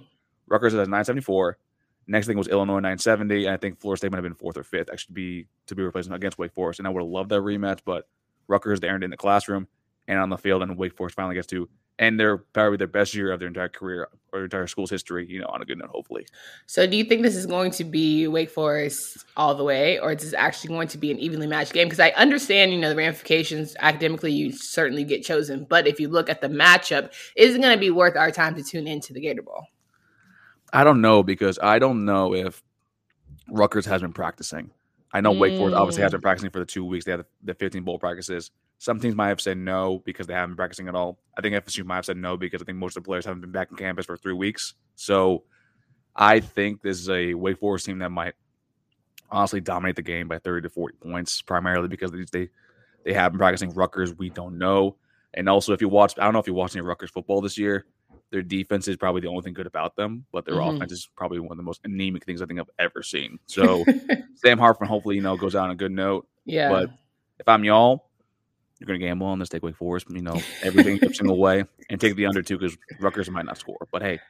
Rutgers 0.48 0.72
has 0.72 0.88
974. 0.88 1.58
Next 2.06 2.26
thing 2.26 2.36
was 2.36 2.48
Illinois 2.48 2.80
970, 2.80 3.46
and 3.46 3.54
I 3.54 3.56
think 3.56 3.78
Florida 3.78 3.98
State 3.98 4.10
might 4.10 4.16
have 4.16 4.24
been 4.24 4.34
fourth 4.34 4.56
or 4.56 4.64
fifth 4.64 4.90
actually 4.90 5.12
be 5.14 5.46
to 5.66 5.76
be 5.76 5.82
replaced 5.82 6.10
against 6.10 6.38
Wake 6.38 6.52
Forest. 6.52 6.80
And 6.80 6.88
I 6.88 6.90
would 6.90 7.02
have 7.02 7.08
loved 7.08 7.30
that 7.30 7.40
rematch, 7.40 7.80
but 7.84 8.08
Rutgers 8.48 8.80
they 8.80 8.88
earned 8.88 9.04
it 9.04 9.06
in 9.06 9.10
the 9.10 9.16
classroom 9.16 9.68
and 10.08 10.18
on 10.18 10.28
the 10.28 10.38
field, 10.38 10.62
and 10.62 10.76
Wake 10.76 10.96
Forest 10.96 11.14
finally 11.14 11.36
gets 11.36 11.46
to 11.48 11.68
and 12.00 12.18
they're 12.18 12.38
probably 12.38 12.78
their 12.78 12.86
best 12.86 13.14
year 13.14 13.30
of 13.30 13.38
their 13.38 13.48
entire 13.48 13.68
career 13.68 14.08
or 14.32 14.38
their 14.38 14.44
entire 14.44 14.66
school's 14.66 14.88
history, 14.90 15.26
you 15.28 15.38
know, 15.38 15.46
on 15.48 15.60
a 15.60 15.66
good 15.66 15.78
note, 15.78 15.90
hopefully. 15.90 16.26
So 16.66 16.86
do 16.86 16.96
you 16.96 17.04
think 17.04 17.22
this 17.22 17.36
is 17.36 17.44
going 17.44 17.72
to 17.72 17.84
be 17.84 18.26
Wake 18.26 18.48
Forest 18.48 19.26
all 19.36 19.54
the 19.54 19.64
way, 19.64 19.98
or 19.98 20.12
is 20.12 20.22
this 20.22 20.32
actually 20.32 20.68
going 20.68 20.88
to 20.88 20.98
be 20.98 21.10
an 21.10 21.18
evenly 21.18 21.46
matched 21.46 21.74
game? 21.74 21.86
Because 21.86 22.00
I 22.00 22.08
understand, 22.10 22.72
you 22.72 22.78
know, 22.78 22.88
the 22.88 22.96
ramifications 22.96 23.76
academically, 23.80 24.32
you 24.32 24.50
certainly 24.50 25.04
get 25.04 25.22
chosen. 25.22 25.66
But 25.68 25.86
if 25.86 26.00
you 26.00 26.08
look 26.08 26.30
at 26.30 26.40
the 26.40 26.48
matchup, 26.48 27.12
is 27.36 27.54
it 27.54 27.60
going 27.60 27.74
to 27.74 27.80
be 27.80 27.90
worth 27.90 28.16
our 28.16 28.30
time 28.30 28.54
to 28.54 28.62
tune 28.62 28.86
into 28.86 29.12
the 29.12 29.20
Gator 29.20 29.42
Bowl? 29.42 29.66
I 30.72 30.84
don't 30.84 31.02
know 31.02 31.22
because 31.22 31.58
I 31.62 31.78
don't 31.78 32.06
know 32.06 32.34
if 32.34 32.62
Rutgers 33.50 33.84
has 33.86 34.00
been 34.00 34.14
practicing. 34.14 34.70
I 35.12 35.20
know 35.20 35.32
mm. 35.32 35.38
Wake 35.38 35.58
Forest 35.58 35.76
obviously 35.76 36.02
has 36.02 36.12
been 36.12 36.20
mm. 36.20 36.24
practicing 36.24 36.50
for 36.50 36.60
the 36.60 36.66
two 36.66 36.84
weeks. 36.84 37.04
They 37.04 37.12
had 37.12 37.24
the 37.42 37.54
15 37.54 37.82
bowl 37.82 37.98
practices. 37.98 38.50
Some 38.78 39.00
teams 39.00 39.14
might 39.14 39.28
have 39.28 39.40
said 39.40 39.58
no 39.58 40.02
because 40.04 40.26
they 40.26 40.34
haven't 40.34 40.50
been 40.50 40.56
practicing 40.56 40.88
at 40.88 40.94
all. 40.94 41.18
I 41.36 41.42
think 41.42 41.54
FSU 41.54 41.84
might 41.84 41.96
have 41.96 42.06
said 42.06 42.16
no 42.16 42.36
because 42.36 42.62
I 42.62 42.64
think 42.64 42.78
most 42.78 42.96
of 42.96 43.02
the 43.02 43.08
players 43.08 43.24
haven't 43.24 43.40
been 43.42 43.50
back 43.50 43.70
on 43.70 43.76
campus 43.76 44.06
for 44.06 44.16
three 44.16 44.32
weeks. 44.32 44.74
So 44.94 45.44
I 46.16 46.40
think 46.40 46.82
this 46.82 46.98
is 46.98 47.10
a 47.10 47.34
Wake 47.34 47.58
Forest 47.58 47.86
team 47.86 47.98
that 47.98 48.10
might 48.10 48.34
honestly 49.30 49.60
dominate 49.60 49.96
the 49.96 50.02
game 50.02 50.28
by 50.28 50.38
30 50.38 50.62
to 50.62 50.70
40 50.70 50.96
points, 50.96 51.42
primarily 51.42 51.88
because 51.88 52.10
they 52.30 52.48
they 53.04 53.12
have 53.12 53.32
been 53.32 53.38
practicing 53.38 53.70
Rutgers. 53.70 54.14
We 54.14 54.30
don't 54.30 54.58
know. 54.58 54.96
And 55.34 55.48
also, 55.48 55.72
if 55.72 55.80
you 55.80 55.88
watch, 55.88 56.14
I 56.18 56.24
don't 56.24 56.32
know 56.32 56.40
if 56.40 56.46
you 56.46 56.54
watched 56.54 56.76
any 56.76 56.84
Rutgers 56.84 57.10
football 57.10 57.40
this 57.40 57.56
year. 57.56 57.86
Their 58.30 58.42
defense 58.42 58.86
is 58.86 58.96
probably 58.96 59.20
the 59.20 59.28
only 59.28 59.42
thing 59.42 59.54
good 59.54 59.66
about 59.66 59.96
them, 59.96 60.24
but 60.32 60.44
their 60.44 60.54
mm-hmm. 60.54 60.76
offense 60.76 60.92
is 60.92 61.08
probably 61.16 61.40
one 61.40 61.50
of 61.50 61.56
the 61.56 61.64
most 61.64 61.80
anemic 61.84 62.24
things 62.24 62.40
I 62.40 62.46
think 62.46 62.60
I've 62.60 62.70
ever 62.78 63.02
seen. 63.02 63.38
So 63.46 63.84
Sam 64.36 64.58
Hartman 64.58 64.88
hopefully 64.88 65.16
you 65.16 65.22
know 65.22 65.36
goes 65.36 65.54
out 65.54 65.64
on 65.64 65.70
a 65.70 65.74
good 65.74 65.92
note. 65.92 66.28
Yeah. 66.44 66.68
But 66.68 66.90
if 67.38 67.48
I'm 67.48 67.64
y'all, 67.64 68.10
you're 68.78 68.86
going 68.86 68.98
to 68.98 69.06
gamble 69.06 69.26
on 69.26 69.38
this, 69.38 69.48
take 69.48 69.62
Wake 69.62 69.76
Forest, 69.76 70.06
you 70.10 70.22
know, 70.22 70.40
everything 70.62 70.98
every 71.02 71.14
single 71.14 71.36
way, 71.36 71.64
and 71.90 72.00
take 72.00 72.16
the 72.16 72.26
under 72.26 72.42
two 72.42 72.58
because 72.58 72.76
Rutgers 72.98 73.28
might 73.30 73.44
not 73.44 73.58
score. 73.58 73.86
But 73.92 74.02
hey, 74.02 74.20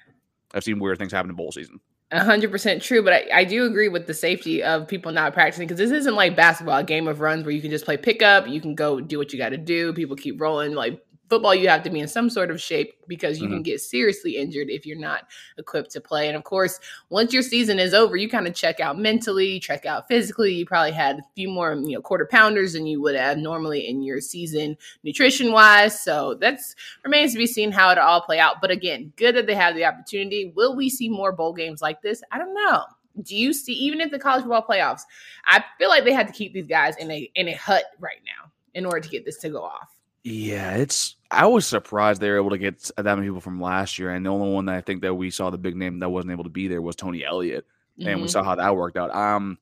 I've 0.52 0.64
seen 0.64 0.80
weird 0.80 0.98
things 0.98 1.12
happen 1.12 1.30
in 1.30 1.36
bowl 1.36 1.52
season. 1.52 1.78
hundred 2.12 2.50
percent 2.50 2.82
true, 2.82 3.02
but 3.02 3.12
I, 3.12 3.26
I, 3.32 3.44
do 3.44 3.66
agree 3.66 3.88
with 3.88 4.08
the 4.08 4.14
safety 4.14 4.62
of 4.62 4.88
people 4.88 5.12
not 5.12 5.32
practicing 5.32 5.68
because 5.68 5.78
this 5.78 5.92
isn't 5.92 6.16
like 6.16 6.34
basketball, 6.34 6.78
a 6.78 6.84
game 6.84 7.06
of 7.06 7.20
runs 7.20 7.44
where 7.44 7.52
you 7.52 7.62
can 7.62 7.70
just 7.70 7.84
play 7.84 7.96
pickup, 7.96 8.48
you 8.48 8.60
can 8.60 8.74
go 8.74 9.00
do 9.00 9.18
what 9.18 9.32
you 9.32 9.38
got 9.38 9.50
to 9.50 9.56
do. 9.56 9.92
People 9.92 10.16
keep 10.16 10.40
rolling. 10.40 10.74
Like 10.74 11.00
football 11.30 11.54
you 11.54 11.68
have 11.68 11.84
to 11.84 11.90
be 11.90 12.00
in 12.00 12.08
some 12.08 12.28
sort 12.28 12.50
of 12.50 12.60
shape 12.60 12.94
because 13.06 13.38
you 13.38 13.46
mm-hmm. 13.46 13.54
can 13.54 13.62
get 13.62 13.80
seriously 13.80 14.36
injured 14.36 14.68
if 14.68 14.84
you're 14.84 14.98
not 14.98 15.28
equipped 15.56 15.92
to 15.92 16.00
play. 16.00 16.26
And 16.28 16.36
of 16.36 16.44
course 16.44 16.80
once 17.08 17.32
your 17.32 17.42
season 17.42 17.78
is 17.78 17.94
over 17.94 18.16
you 18.16 18.28
kind 18.28 18.46
of 18.46 18.54
check 18.54 18.80
out 18.80 18.98
mentally 18.98 19.60
check 19.60 19.86
out 19.86 20.08
physically. 20.08 20.52
You 20.52 20.66
probably 20.66 20.90
had 20.90 21.20
a 21.20 21.22
few 21.34 21.48
more 21.48 21.74
you 21.74 21.94
know 21.94 22.02
quarter 22.02 22.28
pounders 22.30 22.74
than 22.74 22.86
you 22.86 23.00
would 23.00 23.14
have 23.14 23.38
normally 23.38 23.88
in 23.88 24.02
your 24.02 24.20
season 24.20 24.76
nutrition 25.04 25.52
wise 25.52 26.00
so 26.00 26.34
that's 26.34 26.74
remains 27.04 27.32
to 27.32 27.38
be 27.38 27.46
seen 27.46 27.72
how 27.72 27.90
it 27.90 27.98
all 27.98 28.20
play 28.20 28.40
out. 28.40 28.60
But 28.60 28.70
again 28.70 29.12
good 29.16 29.36
that 29.36 29.46
they 29.46 29.54
have 29.54 29.74
the 29.74 29.84
opportunity. 29.84 30.52
Will 30.56 30.74
we 30.74 30.90
see 30.90 31.08
more 31.08 31.32
bowl 31.32 31.52
games 31.52 31.80
like 31.80 32.02
this? 32.02 32.22
I 32.32 32.38
don't 32.38 32.54
know. 32.54 32.84
Do 33.22 33.36
you 33.36 33.52
see 33.52 33.72
even 33.72 34.00
if 34.00 34.10
the 34.10 34.18
college 34.18 34.42
football 34.42 34.64
playoffs 34.66 35.02
i 35.44 35.62
feel 35.78 35.88
like 35.88 36.04
they 36.04 36.12
had 36.12 36.26
to 36.26 36.32
keep 36.32 36.52
these 36.52 36.66
guys 36.66 36.96
in 36.96 37.10
a 37.10 37.30
in 37.34 37.48
a 37.48 37.54
hut 37.54 37.84
right 37.98 38.20
now 38.24 38.50
in 38.74 38.86
order 38.86 39.00
to 39.00 39.08
get 39.08 39.24
this 39.24 39.38
to 39.38 39.50
go 39.50 39.62
off 39.62 39.96
yeah, 40.22 40.74
it's. 40.74 41.16
I 41.30 41.46
was 41.46 41.66
surprised 41.66 42.20
they 42.20 42.28
were 42.28 42.36
able 42.36 42.50
to 42.50 42.58
get 42.58 42.90
that 42.96 43.04
many 43.04 43.22
people 43.22 43.40
from 43.40 43.60
last 43.60 43.98
year, 43.98 44.10
and 44.10 44.26
the 44.26 44.30
only 44.30 44.52
one 44.52 44.66
that 44.66 44.74
I 44.74 44.80
think 44.80 45.02
that 45.02 45.14
we 45.14 45.30
saw 45.30 45.50
the 45.50 45.58
big 45.58 45.76
name 45.76 46.00
that 46.00 46.08
wasn't 46.08 46.32
able 46.32 46.44
to 46.44 46.50
be 46.50 46.68
there 46.68 46.82
was 46.82 46.96
Tony 46.96 47.24
Elliott, 47.24 47.66
mm-hmm. 47.98 48.08
and 48.08 48.20
we 48.20 48.26
mm-hmm. 48.26 48.30
saw 48.30 48.42
how 48.42 48.56
that 48.56 48.76
worked 48.76 48.96
out. 48.96 49.14
Um, 49.14 49.58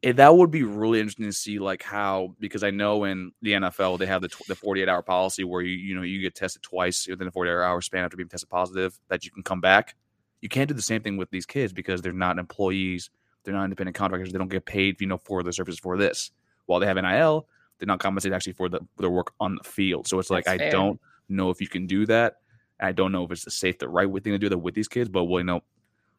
it, 0.00 0.16
that 0.16 0.36
would 0.36 0.50
be 0.50 0.62
really 0.62 1.00
interesting 1.00 1.26
to 1.26 1.32
see, 1.32 1.58
like 1.58 1.82
how 1.82 2.34
because 2.38 2.62
I 2.62 2.70
know 2.70 3.04
in 3.04 3.32
the 3.42 3.52
NFL 3.52 3.98
they 3.98 4.06
have 4.06 4.22
the 4.22 4.28
the 4.48 4.54
forty 4.54 4.82
eight 4.82 4.88
hour 4.88 5.02
policy 5.02 5.44
where 5.44 5.62
you 5.62 5.76
you 5.76 5.94
know 5.96 6.02
you 6.02 6.20
get 6.20 6.34
tested 6.34 6.62
twice 6.62 7.08
within 7.08 7.26
a 7.26 7.30
forty 7.30 7.50
eight 7.50 7.54
hour 7.54 7.80
span 7.80 8.04
after 8.04 8.16
being 8.16 8.28
tested 8.28 8.48
positive 8.48 8.98
that 9.08 9.24
you 9.24 9.30
can 9.30 9.42
come 9.42 9.60
back. 9.60 9.96
You 10.40 10.48
can't 10.48 10.68
do 10.68 10.74
the 10.74 10.82
same 10.82 11.02
thing 11.02 11.16
with 11.16 11.30
these 11.30 11.46
kids 11.46 11.72
because 11.72 12.02
they're 12.02 12.12
not 12.12 12.38
employees, 12.38 13.10
they're 13.42 13.54
not 13.54 13.64
independent 13.64 13.96
contractors, 13.96 14.30
they 14.30 14.38
don't 14.38 14.48
get 14.48 14.66
paid 14.66 15.00
you 15.00 15.06
know 15.06 15.18
for 15.18 15.42
the 15.42 15.52
services 15.52 15.80
for 15.80 15.96
this. 15.96 16.30
While 16.66 16.80
they 16.80 16.86
have 16.86 16.96
NIL, 16.96 17.46
did 17.78 17.88
not 17.88 17.98
compensate 17.98 18.32
actually 18.32 18.52
for 18.52 18.68
the 18.68 18.80
their 18.98 19.10
work 19.10 19.32
on 19.40 19.56
the 19.56 19.68
field. 19.68 20.06
So 20.06 20.18
it's 20.18 20.30
like 20.30 20.44
That's 20.44 20.54
I 20.54 20.58
fair. 20.58 20.70
don't 20.70 21.00
know 21.28 21.50
if 21.50 21.60
you 21.60 21.68
can 21.68 21.86
do 21.86 22.06
that. 22.06 22.36
I 22.80 22.92
don't 22.92 23.12
know 23.12 23.24
if 23.24 23.30
it's 23.30 23.44
the 23.44 23.50
safe, 23.50 23.78
the 23.78 23.88
right 23.88 24.10
thing 24.12 24.32
to 24.32 24.38
do 24.38 24.48
that 24.48 24.58
with 24.58 24.74
these 24.74 24.88
kids, 24.88 25.08
but 25.08 25.24
we'll 25.24 25.40
you 25.40 25.44
know 25.44 25.62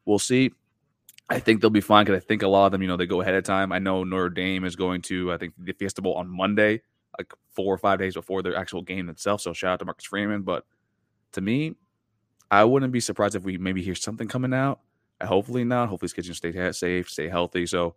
we'll 0.04 0.18
see. 0.18 0.52
I 1.28 1.40
think 1.40 1.60
they'll 1.60 1.70
be 1.70 1.80
fine 1.80 2.04
because 2.04 2.22
I 2.22 2.24
think 2.24 2.42
a 2.42 2.48
lot 2.48 2.66
of 2.66 2.72
them, 2.72 2.82
you 2.82 2.88
know, 2.88 2.96
they 2.96 3.06
go 3.06 3.20
ahead 3.20 3.34
of 3.34 3.42
time. 3.42 3.72
I 3.72 3.80
know 3.80 4.04
Notre 4.04 4.30
Dame 4.30 4.64
is 4.64 4.76
going 4.76 5.02
to, 5.02 5.32
I 5.32 5.36
think, 5.36 5.54
the 5.58 5.72
Fiesta 5.72 6.00
Bowl 6.00 6.14
on 6.14 6.28
Monday, 6.28 6.82
like 7.18 7.32
four 7.50 7.74
or 7.74 7.78
five 7.78 7.98
days 7.98 8.14
before 8.14 8.42
their 8.42 8.56
actual 8.56 8.80
game 8.80 9.08
itself. 9.08 9.40
So 9.40 9.52
shout 9.52 9.72
out 9.72 9.78
to 9.80 9.84
Marcus 9.84 10.04
Freeman. 10.04 10.42
But 10.42 10.64
to 11.32 11.40
me, 11.40 11.74
I 12.50 12.62
wouldn't 12.62 12.92
be 12.92 13.00
surprised 13.00 13.34
if 13.34 13.42
we 13.42 13.58
maybe 13.58 13.82
hear 13.82 13.96
something 13.96 14.28
coming 14.28 14.54
out. 14.54 14.80
Hopefully 15.20 15.64
not. 15.64 15.88
Hopefully, 15.88 16.06
these 16.06 16.12
kids 16.12 16.28
can 16.28 16.52
stay 16.52 16.72
safe, 16.72 17.10
stay 17.10 17.28
healthy. 17.28 17.66
So 17.66 17.96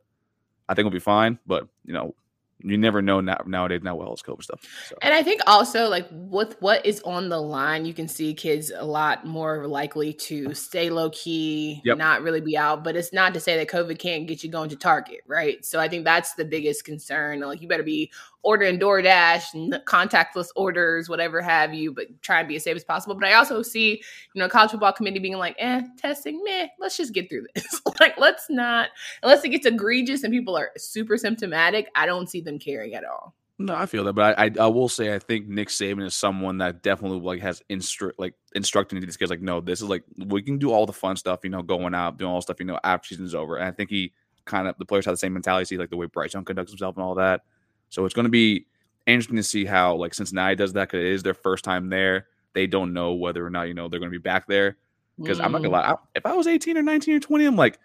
I 0.67 0.73
think 0.73 0.85
we'll 0.85 0.91
be 0.91 0.99
fine. 0.99 1.37
But 1.45 1.67
you 1.85 1.93
know, 1.93 2.15
you 2.61 2.77
never 2.77 3.01
know 3.01 3.21
now, 3.21 3.41
nowadays 3.45 3.81
now 3.83 3.95
well 3.95 4.11
as 4.11 4.21
COVID 4.21 4.43
stuff. 4.43 4.61
So. 4.87 4.95
And 5.01 5.13
I 5.13 5.23
think 5.23 5.41
also 5.47 5.87
like 5.87 6.07
with 6.11 6.55
what 6.61 6.85
is 6.85 7.01
on 7.01 7.29
the 7.29 7.39
line, 7.39 7.85
you 7.85 7.93
can 7.93 8.07
see 8.07 8.33
kids 8.33 8.71
a 8.75 8.85
lot 8.85 9.25
more 9.25 9.67
likely 9.67 10.13
to 10.13 10.53
stay 10.53 10.89
low 10.89 11.09
key, 11.11 11.81
yep. 11.85 11.97
not 11.97 12.21
really 12.21 12.41
be 12.41 12.57
out. 12.57 12.83
But 12.83 12.95
it's 12.95 13.13
not 13.13 13.33
to 13.33 13.39
say 13.39 13.57
that 13.57 13.69
COVID 13.69 13.97
can't 13.97 14.27
get 14.27 14.43
you 14.43 14.51
going 14.51 14.69
to 14.69 14.75
Target, 14.75 15.21
right? 15.25 15.63
So 15.63 15.79
I 15.79 15.87
think 15.87 16.03
that's 16.03 16.33
the 16.33 16.45
biggest 16.45 16.83
concern. 16.83 17.39
Like 17.39 17.61
you 17.61 17.67
better 17.67 17.83
be 17.83 18.11
ordering 18.41 18.79
DoorDash, 18.79 19.53
and 19.53 19.73
contactless 19.85 20.47
orders, 20.55 21.09
whatever 21.09 21.41
have 21.41 21.73
you, 21.73 21.93
but 21.93 22.07
try 22.21 22.39
and 22.39 22.47
be 22.47 22.55
as 22.55 22.63
safe 22.63 22.75
as 22.75 22.83
possible. 22.83 23.15
But 23.15 23.27
I 23.27 23.33
also 23.33 23.61
see, 23.61 24.01
you 24.33 24.39
know, 24.39 24.47
college 24.47 24.71
football 24.71 24.93
committee 24.93 25.19
being 25.19 25.37
like, 25.37 25.55
eh, 25.59 25.81
testing, 25.97 26.41
meh, 26.43 26.67
let's 26.79 26.97
just 26.97 27.13
get 27.13 27.29
through 27.29 27.47
this. 27.53 27.81
like, 27.99 28.17
let's 28.17 28.49
not, 28.49 28.89
unless 29.23 29.43
it 29.43 29.49
gets 29.49 29.65
egregious 29.65 30.23
and 30.23 30.33
people 30.33 30.57
are 30.57 30.71
super 30.77 31.17
symptomatic, 31.17 31.89
I 31.95 32.05
don't 32.05 32.29
see 32.29 32.41
them 32.41 32.59
caring 32.59 32.93
at 32.93 33.03
all. 33.03 33.35
No, 33.61 33.75
I 33.75 33.87
feel 33.87 34.05
that, 34.05 34.13
but 34.13 34.39
I, 34.39 34.45
I, 34.45 34.51
I 34.57 34.67
will 34.67 34.87
say 34.87 35.13
I 35.13 35.19
think 35.19 35.49
Nick 35.49 35.67
Saban 35.67 36.05
is 36.05 36.15
someone 36.15 36.59
that 36.59 36.81
definitely 36.81 37.19
like 37.19 37.41
has 37.41 37.61
instru- 37.69 38.13
like 38.17 38.33
instructing 38.55 39.01
these 39.01 39.17
kids 39.17 39.29
like, 39.29 39.41
no, 39.41 39.59
this 39.59 39.81
is 39.81 39.89
like 39.89 40.03
we 40.27 40.41
can 40.41 40.57
do 40.57 40.71
all 40.71 40.85
the 40.85 40.93
fun 40.93 41.17
stuff, 41.17 41.41
you 41.43 41.49
know, 41.49 41.61
going 41.61 41.93
out, 41.93 42.17
doing 42.17 42.31
all 42.31 42.41
stuff, 42.41 42.61
you 42.61 42.65
know, 42.65 42.79
after 42.85 43.09
season's 43.09 43.35
over. 43.35 43.57
And 43.57 43.65
I 43.65 43.71
think 43.71 43.89
he 43.89 44.13
kind 44.45 44.69
of 44.69 44.77
the 44.77 44.85
players 44.85 45.03
have 45.05 45.13
the 45.13 45.17
same 45.17 45.33
mentality, 45.33 45.65
see 45.65 45.77
like 45.77 45.89
the 45.89 45.97
way 45.97 46.05
Bryce 46.05 46.33
Young 46.33 46.45
conducts 46.45 46.71
himself 46.71 46.95
and 46.95 47.03
all 47.03 47.15
that. 47.15 47.41
So 47.89 48.05
it's 48.05 48.13
going 48.13 48.25
to 48.25 48.29
be 48.29 48.65
interesting 49.07 49.37
to 49.37 49.43
see 49.43 49.65
how 49.65 49.95
like 49.95 50.13
Cincinnati 50.13 50.55
does 50.55 50.73
that 50.73 50.89
because 50.89 50.99
it 50.99 51.11
is 51.11 51.23
their 51.23 51.33
first 51.33 51.63
time 51.63 51.89
there. 51.89 52.27
They 52.53 52.67
don't 52.67 52.93
know 52.93 53.13
whether 53.13 53.45
or 53.45 53.49
not 53.49 53.67
you 53.67 53.73
know 53.73 53.87
they're 53.87 53.99
going 53.99 54.11
to 54.11 54.17
be 54.17 54.21
back 54.21 54.47
there. 54.47 54.77
Because 55.19 55.39
mm. 55.39 55.45
I'm 55.45 55.51
not 55.51 55.59
gonna 55.59 55.69
mm. 55.69 55.83
lie, 55.83 55.91
I, 55.91 55.95
if 56.15 56.25
I 56.25 56.33
was 56.33 56.47
18 56.47 56.77
or 56.77 56.81
19 56.81 57.15
or 57.15 57.19
20, 57.19 57.45
I'm 57.45 57.55
like, 57.55 57.77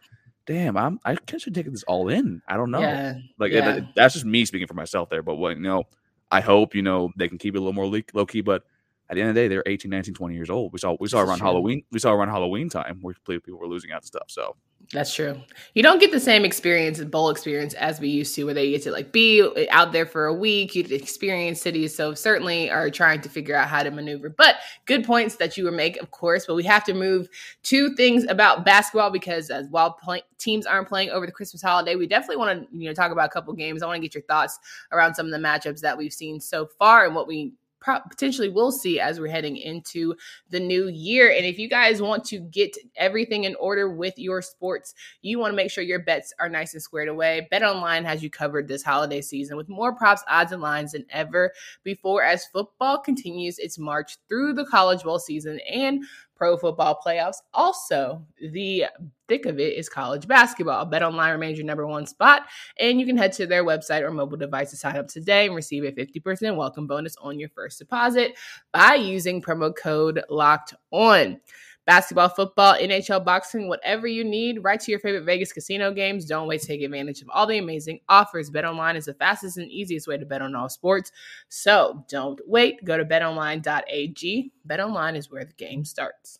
damn, 0.47 0.77
I'm 0.77 1.01
I 1.05 1.17
should 1.37 1.55
take 1.55 1.71
this 1.71 1.83
all 1.85 2.09
in. 2.09 2.43
I 2.49 2.57
don't 2.57 2.71
know. 2.71 2.81
Yeah. 2.81 3.15
Like 3.39 3.53
yeah. 3.53 3.71
It, 3.71 3.79
it, 3.79 3.85
that's 3.97 4.15
just 4.15 4.27
me 4.27 4.45
speaking 4.45 4.67
for 4.69 4.75
myself 4.75 5.11
there. 5.11 5.23
But 5.23 5.37
what 5.37 5.57
you 5.57 5.63
know, 5.63 5.85
I 6.31 6.41
hope 6.41 6.75
you 6.75 6.83
know 6.83 7.11
they 7.17 7.29
can 7.29 7.39
keep 7.39 7.55
it 7.55 7.59
a 7.59 7.61
little 7.61 7.73
more 7.73 8.03
low 8.15 8.27
key. 8.27 8.41
But 8.41 8.65
at 9.11 9.15
the 9.15 9.21
end 9.21 9.31
of 9.31 9.35
the 9.35 9.43
day, 9.43 9.49
they're 9.49 9.63
18, 9.67 9.91
19, 9.91 10.15
20 10.15 10.35
years 10.35 10.51
old. 10.51 10.73
We 10.73 10.79
saw 10.79 10.97
we 10.99 11.09
saw 11.09 11.21
around 11.21 11.41
Halloween. 11.41 11.83
We 11.91 11.99
saw 11.99 12.13
around 12.13 12.29
Halloween 12.29 12.69
time 12.69 12.99
where 13.03 13.15
people 13.27 13.59
were 13.59 13.67
losing 13.67 13.93
out 13.93 14.03
and 14.03 14.07
stuff. 14.07 14.27
So 14.29 14.57
that's 14.93 15.14
true. 15.14 15.41
You 15.75 15.83
don't 15.83 15.99
get 15.99 16.12
the 16.12 16.21
same 16.21 16.45
experience, 16.45 17.03
bowl 17.05 17.31
experience, 17.31 17.75
as 17.75 18.00
we 18.00 18.09
used 18.09 18.35
to, 18.35 18.45
where 18.45 18.55
they 18.55 18.71
get 18.71 18.83
to 18.83 18.91
like 18.91 19.12
be 19.12 19.69
out 19.71 19.93
there 19.93 20.05
for 20.05 20.26
a 20.26 20.35
week. 20.35 20.75
You 20.75 20.85
experience 20.91 21.61
cities, 21.62 21.95
so 21.95 22.14
certainly 22.14 22.71
are 22.71 22.91
trying 22.91 23.21
to 23.23 23.29
figure 23.29 23.55
out 23.55 23.69
how 23.69 23.83
to 23.83 23.91
maneuver. 23.91 24.29
But 24.29 24.57
good 24.87 25.05
points 25.05 25.37
that 25.37 25.57
you 25.57 25.64
were 25.64 25.73
make, 25.73 25.97
of 25.99 26.11
course. 26.11 26.47
But 26.47 26.55
we 26.55 26.64
have 26.64 26.85
to 26.85 26.95
move 26.95 27.29
to 27.64 27.95
things 27.95 28.25
about 28.29 28.64
basketball 28.64 29.11
because 29.11 29.50
as 29.50 29.67
while 29.69 29.93
play, 29.93 30.23
teams 30.38 30.67
aren't 30.67 30.88
playing 30.88 31.11
over 31.11 31.25
the 31.25 31.33
Christmas 31.33 31.62
holiday, 31.62 31.97
we 31.97 32.07
definitely 32.07 32.37
want 32.37 32.61
to 32.61 32.76
you 32.76 32.88
know 32.88 32.95
talk 32.95 33.11
about 33.11 33.26
a 33.26 33.33
couple 33.33 33.53
games. 33.55 33.83
I 33.83 33.87
want 33.87 33.97
to 33.97 34.03
get 34.03 34.14
your 34.14 34.25
thoughts 34.25 34.59
around 34.93 35.14
some 35.14 35.26
of 35.26 35.33
the 35.33 35.38
matchups 35.38 35.81
that 35.81 35.97
we've 35.97 36.12
seen 36.12 36.41
so 36.41 36.67
far 36.67 37.07
and 37.07 37.14
what 37.14 37.26
we 37.26 37.55
potentially 37.85 38.49
will 38.49 38.73
see 38.73 38.99
as 38.99 39.21
we're 39.21 39.29
heading 39.29 39.57
into 39.57 40.14
the 40.50 40.61
new 40.61 40.88
year. 40.88 41.31
And 41.31 41.45
if 41.45 41.59
you 41.59 41.69
guys 41.69 42.00
want 42.00 42.25
to 42.26 42.41
get 42.41 42.76
everything 42.97 43.45
in 43.45 43.55
order 43.57 43.88
with 43.88 44.19
your 44.19 44.43
sports, 44.43 44.95
you 45.23 45.38
want 45.38 45.53
to 45.53 45.57
make 45.57 45.71
sure 45.71 45.85
your 45.85 45.99
bets 45.99 46.33
are 46.38 46.49
nice 46.49 46.75
and 46.75 46.83
squared 46.83 47.09
away. 47.09 47.47
Bet 47.50 47.62
Online 47.62 48.05
has 48.05 48.23
you 48.23 48.31
covered 48.31 48.69
this 48.69 48.83
holiday 48.83 49.21
season 49.21 49.57
with 49.57 49.69
more 49.69 49.95
props, 49.95 50.23
odds, 50.29 50.53
and 50.53 50.62
lines 50.62 50.93
than 50.93 51.07
ever 51.11 51.53
before 51.83 52.23
as 52.23 52.47
football 52.47 52.99
continues 52.99 53.59
its 53.59 53.79
march 53.79 54.17
through 54.29 54.55
the 54.55 54.67
College 54.67 55.03
Bowl 55.03 55.19
season 55.19 55.61
and 55.71 56.05
pro 56.35 56.57
football 56.57 57.00
playoffs. 57.05 57.37
Also, 57.53 58.25
the 58.53 58.87
thick 59.29 59.47
of 59.47 59.59
it 59.59 59.75
is 59.75 59.88
college 59.88 60.26
basketball. 60.26 60.85
Bet 60.85 61.03
online 61.03 61.33
remains 61.33 61.59
your 61.59 61.67
number 61.67 61.87
one 61.87 62.07
spot, 62.07 62.43
and 62.79 63.00
you 63.00 63.07
can 63.07 63.17
head 63.17 63.33
to 63.35 63.47
their 63.47 63.64
website 63.64 64.03
or 64.03 64.11
mobile 64.11 64.37
device 64.37 64.71
to 64.71 64.76
sign 64.76 64.97
up 64.97 65.09
today 65.09 65.47
and 65.47 65.55
receive 65.55 65.85
a 65.85 65.93
50% 65.93 66.57
welcome 66.57 66.87
bonus 66.87 67.17
on 67.17 67.38
your 67.38 67.49
first 67.50 67.79
deposit 67.79 68.37
by 68.73 68.95
using 68.95 69.41
promo 69.41 69.75
code 69.75 70.23
locked 70.29 70.75
on 70.91 71.41
basketball, 71.87 72.29
football, 72.29 72.75
NHL, 72.75 73.25
boxing, 73.25 73.69
whatever 73.69 74.07
you 74.07 74.25
need, 74.25 74.62
right 74.62 74.81
to 74.81 74.91
your 74.91 75.00
favorite 75.00 75.25
Vegas 75.25 75.53
casino 75.53 75.93
games. 75.93 76.25
Don't 76.25 76.49
wait 76.49 76.61
to 76.62 76.67
take 76.67 76.83
advantage 76.83 77.23
of 77.23 77.29
all 77.31 77.47
the 77.47 77.59
amazing 77.59 78.00
offers. 78.09 78.50
BetOnline 78.50 78.97
is 78.97 79.05
the 79.07 79.14
fastest 79.14 79.59
and 79.59 79.71
easiest 79.71 80.07
way 80.07 80.17
to 80.17 80.26
bet 80.26 80.43
on 80.43 80.55
all 80.55 80.69
sports. 80.69 81.12
So 81.49 82.05
don't 82.09 82.41
wait. 82.47 82.85
Go 82.85 82.97
to 82.97 83.05
betonline.ag. 83.05 84.53
BetOnline 84.69 85.17
is 85.17 85.31
where 85.31 85.45
the 85.45 85.53
game 85.53 85.85
starts. 85.85 86.38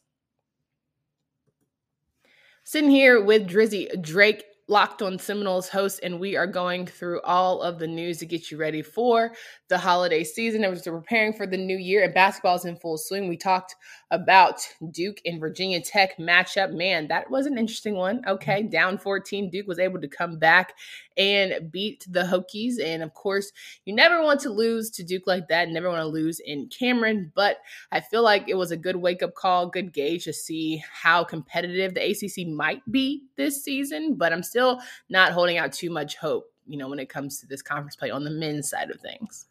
Sitting 2.65 2.91
here 2.91 3.23
with 3.23 3.47
Drizzy 3.47 4.01
Drake 4.01 4.45
Locked 4.67 5.03
on 5.03 5.19
Seminoles 5.19 5.69
host, 5.69 6.01
and 6.03 6.19
we 6.19 6.37
are 6.37 6.47
going 6.47 6.87
through 6.87 7.21
all 7.21 7.61
of 7.61 7.79
the 7.79 7.87
news 7.87 8.17
to 8.19 8.27
get 8.27 8.51
you 8.51 8.57
ready 8.57 8.81
for 8.81 9.33
the 9.69 9.77
holiday 9.77 10.25
season. 10.25 10.65
And 10.65 10.75
we're 10.75 11.01
preparing 11.01 11.35
for 11.35 11.47
the 11.47 11.59
new 11.59 11.77
year, 11.77 12.03
and 12.03 12.15
basketball 12.15 12.57
is 12.57 12.65
in 12.65 12.77
full 12.77 12.97
swing. 12.97 13.29
We 13.29 13.37
talked 13.37 13.75
about 14.11 14.67
Duke 14.91 15.19
and 15.27 15.39
Virginia 15.39 15.83
Tech 15.83 16.17
matchup. 16.17 16.73
Man, 16.73 17.09
that 17.09 17.31
was 17.31 17.45
an 17.45 17.59
interesting 17.59 17.97
one. 17.97 18.23
Okay, 18.27 18.63
mm-hmm. 18.63 18.71
down 18.71 18.97
14, 18.97 19.51
Duke 19.51 19.67
was 19.67 19.79
able 19.79 20.01
to 20.01 20.09
come 20.09 20.39
back 20.39 20.73
and 21.17 21.71
beat 21.71 22.05
the 22.09 22.23
Hokies. 22.23 22.83
And 22.83 23.03
of 23.03 23.15
course, 23.15 23.53
you 23.85 23.95
never 23.95 24.23
want 24.23 24.41
to 24.41 24.51
lose 24.51 24.91
to 24.91 25.05
Duke 25.05 25.27
like 25.27 25.49
that, 25.49 25.69
never 25.69 25.89
want 25.89 26.01
to 26.01 26.07
lose 26.07 26.41
in 26.41 26.69
Cameron. 26.69 27.33
But 27.35 27.59
I 27.93 28.01
feel 28.01 28.23
like 28.23 28.49
it 28.49 28.57
was 28.57 28.71
a 28.71 28.77
good 28.77 28.97
wake 28.97 29.23
up 29.23 29.35
call, 29.35 29.69
good 29.69 29.93
gauge 29.93 30.25
to 30.25 30.33
see 30.33 30.83
how 30.93 31.25
competitive 31.25 31.95
the 31.95 32.11
ACC 32.11 32.47
might 32.47 32.83
be 32.91 33.25
this 33.37 33.63
season. 33.63 34.15
But 34.15 34.33
I'm 34.33 34.43
still 34.43 34.81
not 35.09 35.33
holding 35.33 35.59
out 35.59 35.73
too 35.73 35.91
much 35.91 36.17
hope, 36.17 36.53
you 36.67 36.77
know, 36.77 36.89
when 36.89 36.99
it 36.99 37.09
comes 37.09 37.41
to 37.41 37.47
this 37.47 37.63
conference 37.63 37.97
play 37.97 38.11
on 38.11 38.25
the 38.25 38.31
men's 38.31 38.69
side 38.69 38.91
of 38.91 39.01
things. 39.01 39.47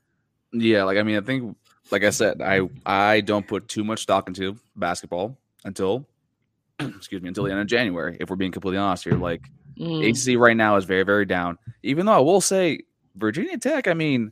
Yeah, 0.52 0.84
like 0.84 0.98
I 0.98 1.04
mean, 1.04 1.18
I 1.18 1.22
think, 1.22 1.58
like 1.90 2.04
I 2.04 2.12
said, 2.12 2.42
I 2.42 2.70
I 2.86 3.22
don't 3.22 3.48
put 3.48 3.68
too 3.68 3.84
much 3.84 4.04
stock 4.04 4.28
into 4.28 4.58
basketball 4.76 5.38
until, 5.66 6.08
excuse 6.80 7.22
me, 7.22 7.30
until 7.30 7.46
the 7.46 7.52
end 7.52 7.60
of 7.60 7.68
January. 7.68 8.18
If 8.20 8.30
we're 8.30 8.36
being 8.36 8.52
completely 8.52 8.78
honest 8.78 9.04
here, 9.04 9.16
like 9.16 9.42
Mm. 9.80 10.10
ACC 10.10 10.40
right 10.40 10.58
now 10.58 10.76
is 10.76 10.86
very, 10.86 11.04
very 11.04 11.26
down. 11.26 11.58
Even 11.82 12.06
though 12.06 12.14
I 12.14 12.20
will 12.20 12.42
say 12.42 12.80
Virginia 13.16 13.58
Tech, 13.58 13.88
I 13.88 13.94
mean, 13.94 14.32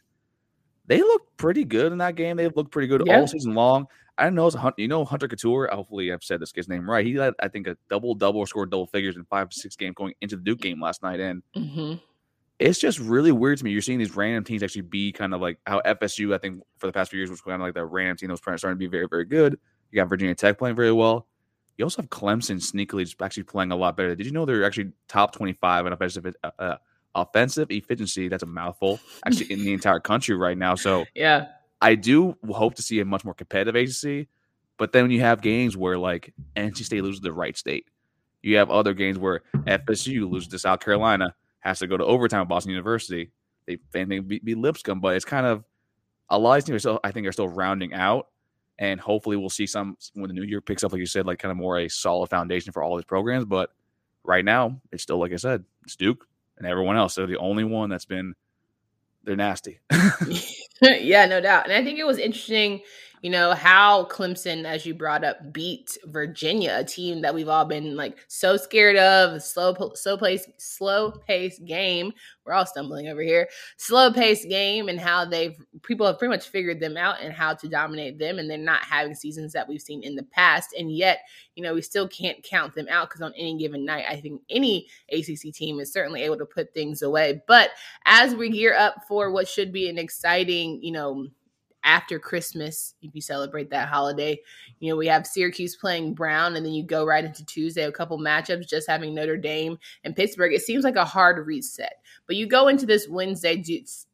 they 0.86 1.00
look 1.00 1.24
pretty 1.38 1.64
good 1.64 1.92
in 1.92 1.98
that 2.00 2.16
game. 2.16 2.38
They've 2.38 2.56
looked 2.56 2.72
pretty 2.72 2.88
good 2.88 3.04
yeah. 3.06 3.20
all 3.20 3.28
season 3.28 3.54
long. 3.54 3.88
I 4.18 4.30
know 4.30 4.48
it's 4.48 4.58
you 4.78 4.88
know 4.88 5.06
Hunter 5.06 5.28
Cattoor. 5.28 5.70
Hopefully, 5.74 6.12
I've 6.12 6.24
said 6.24 6.40
this 6.40 6.52
kid's 6.52 6.68
name 6.68 6.90
right. 6.90 7.06
He 7.06 7.14
had 7.14 7.34
I 7.40 7.48
think 7.48 7.68
a 7.68 7.78
double 7.90 8.14
double 8.14 8.46
scored 8.46 8.70
double 8.70 8.88
figures 8.88 9.16
in 9.16 9.26
five 9.26 9.52
six 9.52 9.76
games 9.76 9.96
going 9.96 10.14
into 10.22 10.36
the 10.36 10.44
Duke 10.44 10.60
game 10.60 10.82
last 10.82 11.02
night, 11.02 11.20
and 11.20 11.42
mm-hmm. 11.56 11.94
it's 12.60 12.78
just 12.78 13.00
really 13.00 13.32
weird 13.32 13.58
to 13.60 13.64
me. 13.64 13.72
You're 13.72 13.82
seeing 13.82 14.00
these 14.00 14.16
random 14.16 14.44
teams 14.44 14.64
actually 14.64 14.84
be 14.84 15.12
kind 15.12 15.34
of 15.34 15.42
like 15.42 15.60
how 15.66 15.82
FSU 15.86 16.36
I 16.36 16.38
think 16.38 16.62
for 16.78 16.88
the 16.88 16.94
past 16.94 17.10
few 17.10 17.20
years 17.20 17.30
was 17.30 17.42
kind 17.42 17.56
of 17.56 17.62
like 17.62 17.74
that 17.74 17.86
random 17.86 18.18
team 18.18 18.28
that 18.28 18.34
was 18.34 18.60
starting 18.60 18.76
to 18.76 18.76
be 18.76 18.88
very 18.88 19.08
very 19.08 19.26
good. 19.26 19.58
You 19.92 19.96
got 19.96 20.10
Virginia 20.10 20.36
Tech 20.36 20.58
playing 20.58 20.76
very 20.76 20.92
well. 20.92 21.26
You 21.78 21.86
also 21.86 22.02
have 22.02 22.10
Clemson 22.10 22.58
sneakily 22.58 23.04
just 23.04 23.22
actually 23.22 23.44
playing 23.44 23.72
a 23.72 23.76
lot 23.76 23.98
better. 23.98 24.16
Did 24.16 24.26
you 24.26 24.32
know 24.32 24.46
they're 24.46 24.64
actually 24.64 24.92
top 25.08 25.34
25 25.34 25.88
in 25.88 25.94
offensive 25.94 26.36
uh, 26.44 26.52
uh, 26.60 26.78
offensive 27.16 27.72
efficiency? 27.72 28.28
That's 28.28 28.44
a 28.44 28.48
mouthful. 28.48 29.00
Actually, 29.26 29.52
in 29.52 29.60
the 29.60 29.74
entire 29.74 30.00
country 30.00 30.36
right 30.36 30.58
now. 30.58 30.76
So 30.76 31.06
yeah, 31.16 31.48
I 31.82 31.96
do 31.96 32.38
hope 32.50 32.76
to 32.76 32.82
see 32.82 33.00
a 33.00 33.06
much 33.06 33.26
more 33.26 33.34
competitive 33.34 33.76
ACC. 33.76 34.28
But 34.78 34.92
then 34.92 35.04
when 35.04 35.12
you 35.12 35.22
have 35.22 35.42
games 35.42 35.78
where 35.78 35.98
like 35.98 36.34
NC 36.56 36.84
State 36.84 37.04
loses 37.04 37.22
to 37.22 37.32
Wright 37.32 37.56
State, 37.58 37.88
you 38.42 38.58
have 38.58 38.70
other 38.70 38.94
games 38.94 39.18
where 39.18 39.42
FSU 39.56 40.30
loses 40.30 40.50
to 40.50 40.60
South 40.60 40.80
Carolina, 40.80 41.36
has 41.60 41.80
to 41.80 41.88
go 41.88 41.98
to 41.98 42.06
overtime 42.06 42.42
at 42.42 42.48
Boston 42.48 42.72
University. 42.72 43.32
They 43.68 43.78
they 43.92 44.04
beat, 44.20 44.44
beat 44.44 44.58
Lipscomb, 44.58 45.00
but 45.00 45.16
it's 45.16 45.26
kind 45.26 45.46
of 45.46 45.64
a 46.30 46.38
lot 46.38 46.58
of 46.58 46.66
teams 46.66 46.78
are 46.78 46.80
still 46.80 47.00
I 47.04 47.12
think 47.12 47.28
are 47.28 47.32
still 47.32 47.50
rounding 47.50 47.94
out 47.94 48.28
and 48.80 49.00
hopefully 49.00 49.38
we'll 49.38 49.50
see 49.50 49.68
some 49.68 49.98
when 50.14 50.28
the 50.28 50.34
new 50.34 50.44
year 50.44 50.62
picks 50.62 50.84
up, 50.84 50.92
like 50.92 51.00
you 51.00 51.06
said, 51.06 51.26
like 51.26 51.40
kind 51.40 51.52
of 51.52 51.58
more 51.58 51.78
a 51.78 51.88
solid 51.88 52.30
foundation 52.30 52.74
for 52.74 52.84
all 52.84 52.96
these 52.96 53.06
programs. 53.06 53.46
But 53.46 53.72
right 54.24 54.44
now, 54.44 54.82
it's 54.92 55.04
still 55.04 55.20
like 55.20 55.34
I 55.34 55.38
said, 55.38 55.64
it's 55.84 55.96
Duke 55.96 56.28
and 56.58 56.68
everyone 56.68 56.98
else. 56.98 57.16
They're 57.16 57.28
the 57.28 57.38
only 57.38 57.64
one 57.64 57.90
that's 57.90 58.06
been 58.06 58.36
they're 59.24 59.36
nasty. 59.36 59.80
yeah, 60.82 61.26
no 61.26 61.42
doubt. 61.42 61.66
And 61.66 61.74
I 61.74 61.84
think 61.84 62.00
it 62.00 62.08
was 62.08 62.18
interesting 62.18 62.82
you 63.22 63.30
know, 63.30 63.54
how 63.54 64.06
Clemson, 64.06 64.66
as 64.66 64.84
you 64.84 64.96
brought 64.96 65.24
up, 65.24 65.54
beat 65.54 65.96
Virginia, 66.06 66.78
a 66.80 66.84
team 66.84 67.22
that 67.22 67.36
we've 67.36 67.48
all 67.48 67.66
been 67.66 67.96
like 67.96 68.18
so 68.28 68.58
scared 68.58 68.98
of, 68.98 69.44
slow, 69.44 69.76
slow 69.94 70.18
pace, 70.18 70.48
slow 70.58 71.12
pace 71.12 71.60
game. 71.60 72.12
We're 72.46 72.54
all 72.54 72.66
stumbling 72.66 73.10
over 73.10 73.22
here. 73.22 73.48
Slow 73.78 74.12
pace 74.12 74.44
game, 74.46 74.90
and 74.90 75.00
how 75.00 75.26
they've 75.26 75.56
people 75.84 76.08
have 76.08 76.18
pretty 76.18 76.32
much 76.32 76.48
figured 76.48 76.80
them 76.80 76.98
out 76.98 77.22
and 77.22 77.32
how 77.32 77.54
to 77.54 77.68
dominate 77.68 78.18
them, 78.18 78.40
and 78.40 78.50
they're 78.50 78.58
not 78.58 78.84
having 78.84 79.14
seasons 79.14 79.54
that 79.54 79.70
we've 79.70 79.82
seen 79.82 80.02
in 80.02 80.16
the 80.16 80.24
past. 80.24 80.74
And 80.78 80.92
yet, 80.92 81.20
you 81.54 81.62
know, 81.62 81.76
we 81.76 81.84
still 81.84 82.08
can't 82.08 82.42
count 82.42 82.74
them 82.74 82.88
out 82.90 83.10
because 83.10 83.22
on 83.22 83.34
any 83.38 83.56
given 83.56 83.86
night, 83.86 84.06
I 84.10 84.20
think 84.20 84.42
any 84.50 84.88
ACC 85.12 85.54
team 85.54 85.80
is 85.80 85.94
certainly 85.94 86.24
able 86.24 86.38
to 86.38 86.46
put 86.46 86.74
things 86.74 87.04
away. 87.04 87.44
But 87.48 87.70
as 88.06 88.34
we 88.34 88.50
gear 88.50 88.76
up 88.76 88.96
for 89.08 89.30
what 89.30 89.48
should 89.48 89.72
be 89.72 89.88
an 89.90 90.00
exciting, 90.00 90.80
you 90.82 90.92
know 90.92 91.28
after 91.84 92.20
Christmas 92.20 92.96
if 93.02 93.14
you 93.14 93.22
celebrate 93.22 93.70
that 93.70 93.88
holiday. 93.88 94.40
You 94.80 94.92
know, 94.92 94.98
we 94.98 95.08
have 95.08 95.26
Syracuse 95.26 95.76
playing 95.76 96.14
Brown, 96.14 96.56
and 96.56 96.66
then 96.66 96.74
you 96.74 96.84
go 96.84 97.06
right 97.06 97.24
into 97.24 97.46
Tuesday, 97.46 97.84
a 97.84 97.92
couple 97.92 98.20
matchups, 98.20 98.68
just 98.68 98.90
having 98.90 99.14
Notre 99.14 99.38
Dame 99.38 99.78
and 100.04 100.16
Pittsburgh. 100.16 100.54
It 100.54 100.62
seems 100.62 100.84
like 100.84 100.96
a 100.96 101.06
hard 101.06 101.46
reset. 101.46 101.94
But 102.28 102.36
you 102.36 102.48
go 102.48 102.68
into 102.68 102.86
this 102.86 103.08
Wednesday, 103.08 103.64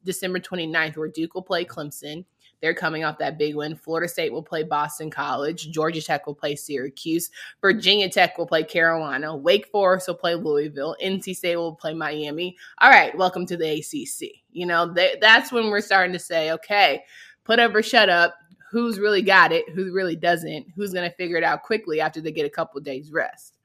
December 0.04 0.40
29th, 0.40 0.96
where 0.96 1.08
Duke 1.08 1.34
will 1.34 1.42
play 1.42 1.64
Clemson. 1.64 2.24
They're 2.60 2.74
coming 2.74 3.04
off 3.04 3.18
that 3.18 3.38
big 3.38 3.54
win. 3.54 3.76
Florida 3.76 4.08
State 4.08 4.32
will 4.32 4.42
play 4.42 4.64
Boston 4.64 5.10
College. 5.10 5.70
Georgia 5.70 6.02
Tech 6.02 6.26
will 6.26 6.34
play 6.34 6.56
Syracuse. 6.56 7.30
Virginia 7.60 8.08
Tech 8.08 8.36
will 8.36 8.46
play 8.46 8.64
Carolina. 8.64 9.36
Wake 9.36 9.68
Forest 9.68 10.08
will 10.08 10.16
play 10.16 10.34
Louisville. 10.34 10.96
NC 11.02 11.36
State 11.36 11.56
will 11.56 11.74
play 11.74 11.94
Miami. 11.94 12.56
All 12.80 12.90
right, 12.90 13.16
welcome 13.16 13.46
to 13.46 13.56
the 13.56 13.78
ACC. 13.78 14.42
You 14.50 14.66
know, 14.66 14.92
they, 14.92 15.16
that's 15.20 15.52
when 15.52 15.70
we're 15.70 15.80
starting 15.80 16.12
to 16.14 16.18
say, 16.18 16.50
okay, 16.52 17.04
put 17.48 17.58
up 17.58 17.74
or 17.74 17.82
shut 17.82 18.08
up. 18.08 18.36
Who's 18.70 19.00
really 19.00 19.22
got 19.22 19.50
it? 19.50 19.68
Who 19.70 19.90
really 19.92 20.14
doesn't? 20.14 20.66
Who's 20.76 20.92
going 20.92 21.08
to 21.08 21.16
figure 21.16 21.38
it 21.38 21.42
out 21.42 21.62
quickly 21.62 22.00
after 22.00 22.20
they 22.20 22.30
get 22.30 22.44
a 22.44 22.50
couple 22.50 22.80
days 22.80 23.10
rest? 23.10 23.56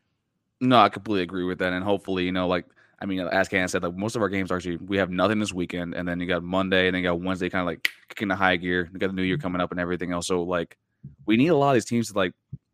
No, 0.62 0.80
I 0.80 0.90
completely 0.90 1.24
agree 1.24 1.44
with 1.44 1.60
that. 1.60 1.74
And 1.74 1.84
hopefully, 1.84 2.24
you 2.24 2.32
know, 2.32 2.48
like 2.48 2.66
I 3.02 3.06
mean, 3.06 3.20
as 3.20 3.50
Ken 3.50 3.68
said, 3.68 3.84
like 3.84 3.96
most 3.96 4.16
of 4.16 4.22
our 4.22 4.30
games 4.30 4.50
are 4.50 4.56
actually 4.56 4.78
we 4.78 4.96
have 4.98 5.10
nothing 5.10 5.38
this 5.38 5.52
weekend, 5.52 5.94
and 5.94 6.08
then 6.08 6.22
you 6.22 6.26
got 6.26 6.42
Monday, 6.42 6.88
and 6.88 6.96
then 6.96 7.04
you 7.04 7.10
got 7.10 7.20
Wednesday, 7.20 7.50
kind 7.50 7.62
of 7.62 7.68
like 7.68 7.90
kicking 8.08 8.30
the 8.30 8.36
high 8.36 8.56
gear. 8.56 8.90
You 8.94 8.98
got 8.98 9.08
the 9.08 9.14
New 9.14 9.24
Year 9.24 9.36
mm-hmm. 9.36 9.42
coming 9.42 9.62
up 9.62 9.72
and 9.72 9.80
everything 9.80 10.14
else. 10.14 10.28
So 10.28 10.44
like, 10.44 10.78
we 11.26 11.36
need 11.36 11.50
a 11.50 11.56
lot 11.58 11.72
of 11.72 11.74
these 11.76 11.86
teams 11.86 12.12
to 12.12 12.18
like 12.18 12.32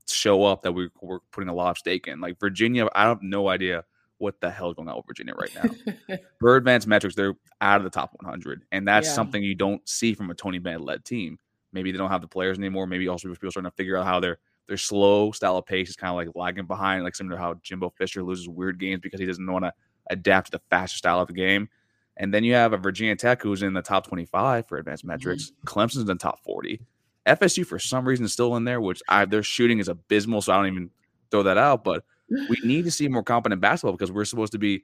show 0.08 0.44
up 0.44 0.62
that 0.62 0.74
we, 0.74 0.90
we're 1.02 1.20
putting 1.32 1.50
a 1.50 1.54
lot 1.54 1.72
of 1.72 1.80
stake 1.80 2.08
in. 2.08 2.22
Like 2.22 2.40
Virginia, 2.40 2.88
I 2.94 3.08
have 3.08 3.24
no 3.24 3.50
idea 3.50 3.86
what 4.20 4.40
the 4.40 4.50
hell 4.50 4.70
is 4.70 4.76
going 4.76 4.88
on 4.88 4.96
with 4.96 5.08
Virginia 5.08 5.34
right 5.34 5.52
now. 5.56 6.18
For 6.40 6.56
advanced 6.56 6.88
metrics, 6.88 7.16
they're 7.16 7.34
out 7.62 7.78
of 7.78 7.84
the 7.84 7.90
top 7.90 8.12
100, 8.22 8.66
and 8.72 8.88
that's 8.88 9.08
yeah. 9.08 9.14
something 9.14 9.42
you 9.42 9.56
don't 9.56 9.88
see 9.90 10.14
from 10.14 10.30
a 10.30 10.36
Tony 10.36 10.60
Bennett 10.60 10.82
led 10.82 11.04
team. 11.04 11.40
Maybe 11.74 11.92
they 11.92 11.98
don't 11.98 12.12
have 12.12 12.22
the 12.22 12.28
players 12.28 12.58
anymore. 12.58 12.88
Maybe 12.88 13.08
also 13.08 13.30
people 13.30 13.52
starting 13.52 13.72
to 13.72 13.76
figure 13.76 13.98
out 13.98 14.06
how 14.06 14.20
their 14.20 14.38
their 14.68 14.78
slow 14.78 15.32
style 15.32 15.58
of 15.58 15.66
pace 15.66 15.90
is 15.90 15.96
kind 15.96 16.12
of 16.12 16.16
like 16.16 16.30
lagging 16.36 16.68
behind, 16.68 17.04
like 17.04 17.16
similar 17.16 17.36
to 17.36 17.42
how 17.42 17.54
Jimbo 17.64 17.90
Fisher 17.98 18.24
loses 18.24 18.48
weird 18.48 18.80
games 18.80 19.02
because 19.02 19.20
he 19.20 19.26
doesn't 19.26 19.52
want 19.52 19.66
to 19.66 19.74
adapt 20.10 20.48
to 20.48 20.52
the 20.52 20.62
faster 20.70 20.98
style 20.98 21.20
of 21.20 21.28
the 21.28 21.34
game. 21.34 21.70
And 22.18 22.34
then 22.34 22.44
you 22.44 22.54
have 22.54 22.74
a 22.74 22.78
Virginia 22.78 23.16
Tech 23.16 23.42
who's 23.42 23.64
in 23.64 23.74
the 23.74 23.82
top 23.82 24.08
25 24.08 24.68
for 24.68 24.78
advanced 24.78 25.06
metrics. 25.06 25.46
Mm-hmm. 25.46 25.68
Clemson's 25.68 26.02
in 26.02 26.08
the 26.08 26.16
top 26.16 26.44
40. 26.44 26.82
FSU 27.26 27.66
for 27.66 27.80
some 27.80 28.08
reason 28.08 28.26
is 28.26 28.34
still 28.34 28.56
in 28.56 28.64
there, 28.64 28.82
which 28.82 29.02
I, 29.08 29.26
their 29.26 29.44
shooting 29.44 29.80
is 29.80 29.88
abysmal, 29.88 30.42
so 30.42 30.54
I 30.54 30.58
don't 30.58 30.68
even 30.68 30.90
throw 31.32 31.44
that 31.44 31.58
out. 31.58 31.84
But 31.84 32.04
we 32.30 32.58
need 32.64 32.86
to 32.86 32.92
see 32.92 33.08
more 33.08 33.24
competent 33.24 33.62
basketball 33.62 33.94
because 33.94 34.12
we're 34.12 34.26
supposed 34.26 34.52
to 34.54 34.60
be 34.60 34.84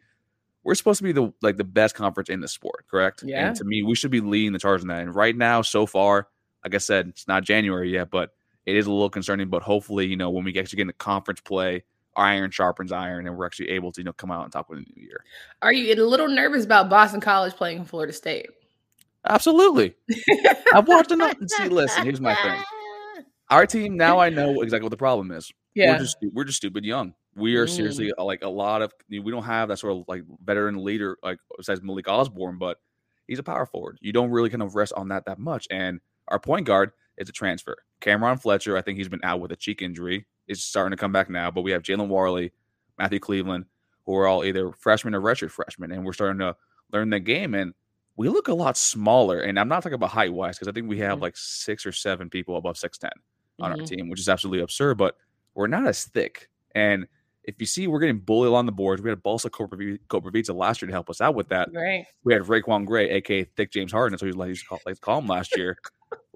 we're 0.63 0.75
supposed 0.75 0.97
to 0.97 1.03
be 1.03 1.11
the 1.11 1.31
like 1.41 1.57
the 1.57 1.63
best 1.63 1.95
conference 1.95 2.29
in 2.29 2.41
the 2.41 2.47
sport, 2.47 2.85
correct? 2.89 3.23
Yeah. 3.25 3.47
And 3.47 3.55
to 3.57 3.63
me, 3.63 3.83
we 3.83 3.95
should 3.95 4.11
be 4.11 4.21
leading 4.21 4.53
the 4.53 4.59
charge 4.59 4.81
in 4.81 4.87
that. 4.87 5.01
And 5.01 5.15
right 5.15 5.35
now, 5.35 5.61
so 5.61 5.85
far, 5.85 6.27
like 6.63 6.73
I 6.73 6.79
said, 6.79 7.07
it's 7.07 7.27
not 7.27 7.43
January 7.43 7.91
yet, 7.91 8.09
but 8.09 8.31
it 8.65 8.75
is 8.75 8.87
a 8.87 8.91
little 8.91 9.09
concerning. 9.09 9.49
But 9.49 9.61
hopefully, 9.61 10.07
you 10.07 10.17
know, 10.17 10.31
when 10.31 10.43
we 10.43 10.57
actually 10.59 10.77
get 10.77 10.83
into 10.83 10.93
conference 10.93 11.39
play 11.41 11.83
iron 12.15 12.49
sharpens 12.49 12.91
iron, 12.91 13.27
and 13.27 13.37
we're 13.37 13.45
actually 13.45 13.69
able 13.69 13.91
to 13.91 14.01
you 14.01 14.05
know 14.05 14.13
come 14.13 14.31
out 14.31 14.43
and 14.43 14.51
talk 14.51 14.69
with 14.69 14.79
the 14.79 14.85
new 14.95 15.03
year. 15.03 15.23
Are 15.61 15.73
you 15.73 15.93
a 15.93 15.95
little 16.03 16.27
nervous 16.27 16.65
about 16.65 16.89
Boston 16.89 17.21
College 17.21 17.53
playing 17.53 17.85
Florida 17.85 18.13
State? 18.13 18.49
Absolutely. 19.27 19.95
I've 20.73 20.87
watched 20.87 21.11
enough. 21.11 21.35
See, 21.47 21.69
listen, 21.69 22.03
here's 22.03 22.21
my 22.21 22.35
thing. 22.35 22.61
Our 23.49 23.65
team 23.65 23.97
now, 23.97 24.19
I 24.19 24.29
know 24.29 24.61
exactly 24.61 24.85
what 24.85 24.91
the 24.91 24.97
problem 24.97 25.31
is. 25.31 25.51
Yeah, 25.73 25.93
we're 25.93 25.99
just 25.99 26.17
we're 26.33 26.43
just 26.45 26.57
stupid 26.57 26.85
young. 26.85 27.13
We 27.35 27.57
are 27.57 27.65
mm. 27.65 27.69
seriously 27.69 28.13
uh, 28.17 28.23
like 28.23 28.43
a 28.43 28.49
lot 28.49 28.81
of 28.81 28.93
we 29.09 29.19
don't 29.19 29.43
have 29.43 29.69
that 29.69 29.79
sort 29.79 29.97
of 29.97 30.05
like 30.07 30.23
veteran 30.43 30.83
leader 30.83 31.17
like 31.21 31.37
besides 31.57 31.81
Malik 31.81 32.07
Osborne, 32.07 32.57
but 32.57 32.77
he's 33.27 33.39
a 33.39 33.43
power 33.43 33.65
forward. 33.65 33.97
You 34.01 34.13
don't 34.13 34.31
really 34.31 34.49
kind 34.49 34.63
of 34.63 34.75
rest 34.75 34.93
on 34.95 35.09
that 35.09 35.25
that 35.25 35.39
much. 35.39 35.67
And 35.69 35.99
our 36.29 36.39
point 36.39 36.65
guard 36.65 36.91
is 37.17 37.29
a 37.29 37.33
transfer. 37.33 37.77
Cameron 37.99 38.37
Fletcher, 38.37 38.77
I 38.77 38.81
think 38.81 38.97
he's 38.97 39.09
been 39.09 39.23
out 39.23 39.39
with 39.39 39.51
a 39.51 39.55
cheek 39.55 39.81
injury 39.81 40.25
is 40.47 40.63
starting 40.63 40.95
to 40.95 40.99
come 40.99 41.11
back 41.11 41.29
now. 41.29 41.51
But 41.51 41.61
we 41.61 41.71
have 41.71 41.83
Jalen 41.83 42.07
Warley, 42.07 42.51
Matthew 42.97 43.19
Cleveland, 43.19 43.65
who 44.05 44.15
are 44.15 44.27
all 44.27 44.43
either 44.43 44.71
freshmen 44.71 45.15
or 45.15 45.21
redshirt 45.21 45.51
freshmen, 45.51 45.91
and 45.91 46.05
we're 46.05 46.13
starting 46.13 46.39
to 46.39 46.55
learn 46.91 47.09
the 47.09 47.19
game. 47.19 47.55
And 47.55 47.73
we 48.17 48.29
look 48.29 48.47
a 48.47 48.53
lot 48.53 48.77
smaller. 48.77 49.41
And 49.41 49.59
I'm 49.59 49.67
not 49.67 49.83
talking 49.83 49.95
about 49.95 50.11
height 50.11 50.33
wise 50.33 50.55
because 50.55 50.67
I 50.67 50.71
think 50.71 50.87
we 50.87 50.99
have 50.99 51.15
mm-hmm. 51.15 51.23
like 51.23 51.37
six 51.37 51.85
or 51.85 51.91
seven 51.91 52.29
people 52.29 52.57
above 52.57 52.77
six 52.77 52.97
ten 52.97 53.11
on 53.59 53.71
mm-hmm. 53.71 53.81
our 53.81 53.87
team, 53.87 54.09
which 54.09 54.19
is 54.19 54.29
absolutely 54.29 54.63
absurd. 54.63 54.97
But 54.97 55.17
we're 55.53 55.67
not 55.67 55.87
as 55.87 56.05
thick. 56.05 56.49
And 56.73 57.07
if 57.47 57.55
you 57.59 57.65
see, 57.65 57.87
we're 57.87 57.99
getting 57.99 58.19
bullied 58.19 58.53
on 58.53 58.65
the 58.65 58.71
boards. 58.71 59.01
We 59.01 59.09
had 59.09 59.21
Balsa 59.21 59.49
Koprivica 59.49 60.55
last 60.55 60.81
year 60.81 60.87
to 60.87 60.93
help 60.93 61.09
us 61.09 61.21
out 61.21 61.35
with 61.35 61.49
that. 61.49 61.69
Right. 61.73 62.05
We 62.23 62.33
had 62.33 62.43
RaiQuan 62.43 62.85
Gray, 62.85 63.09
aka 63.11 63.43
Thick 63.43 63.71
James 63.71 63.91
Harden. 63.91 64.13
That's 64.13 64.23
what 64.23 64.31
he 64.31 64.79
like, 64.85 64.95
to 64.95 65.01
call 65.01 65.19
him 65.19 65.27
last 65.27 65.55
year. 65.55 65.77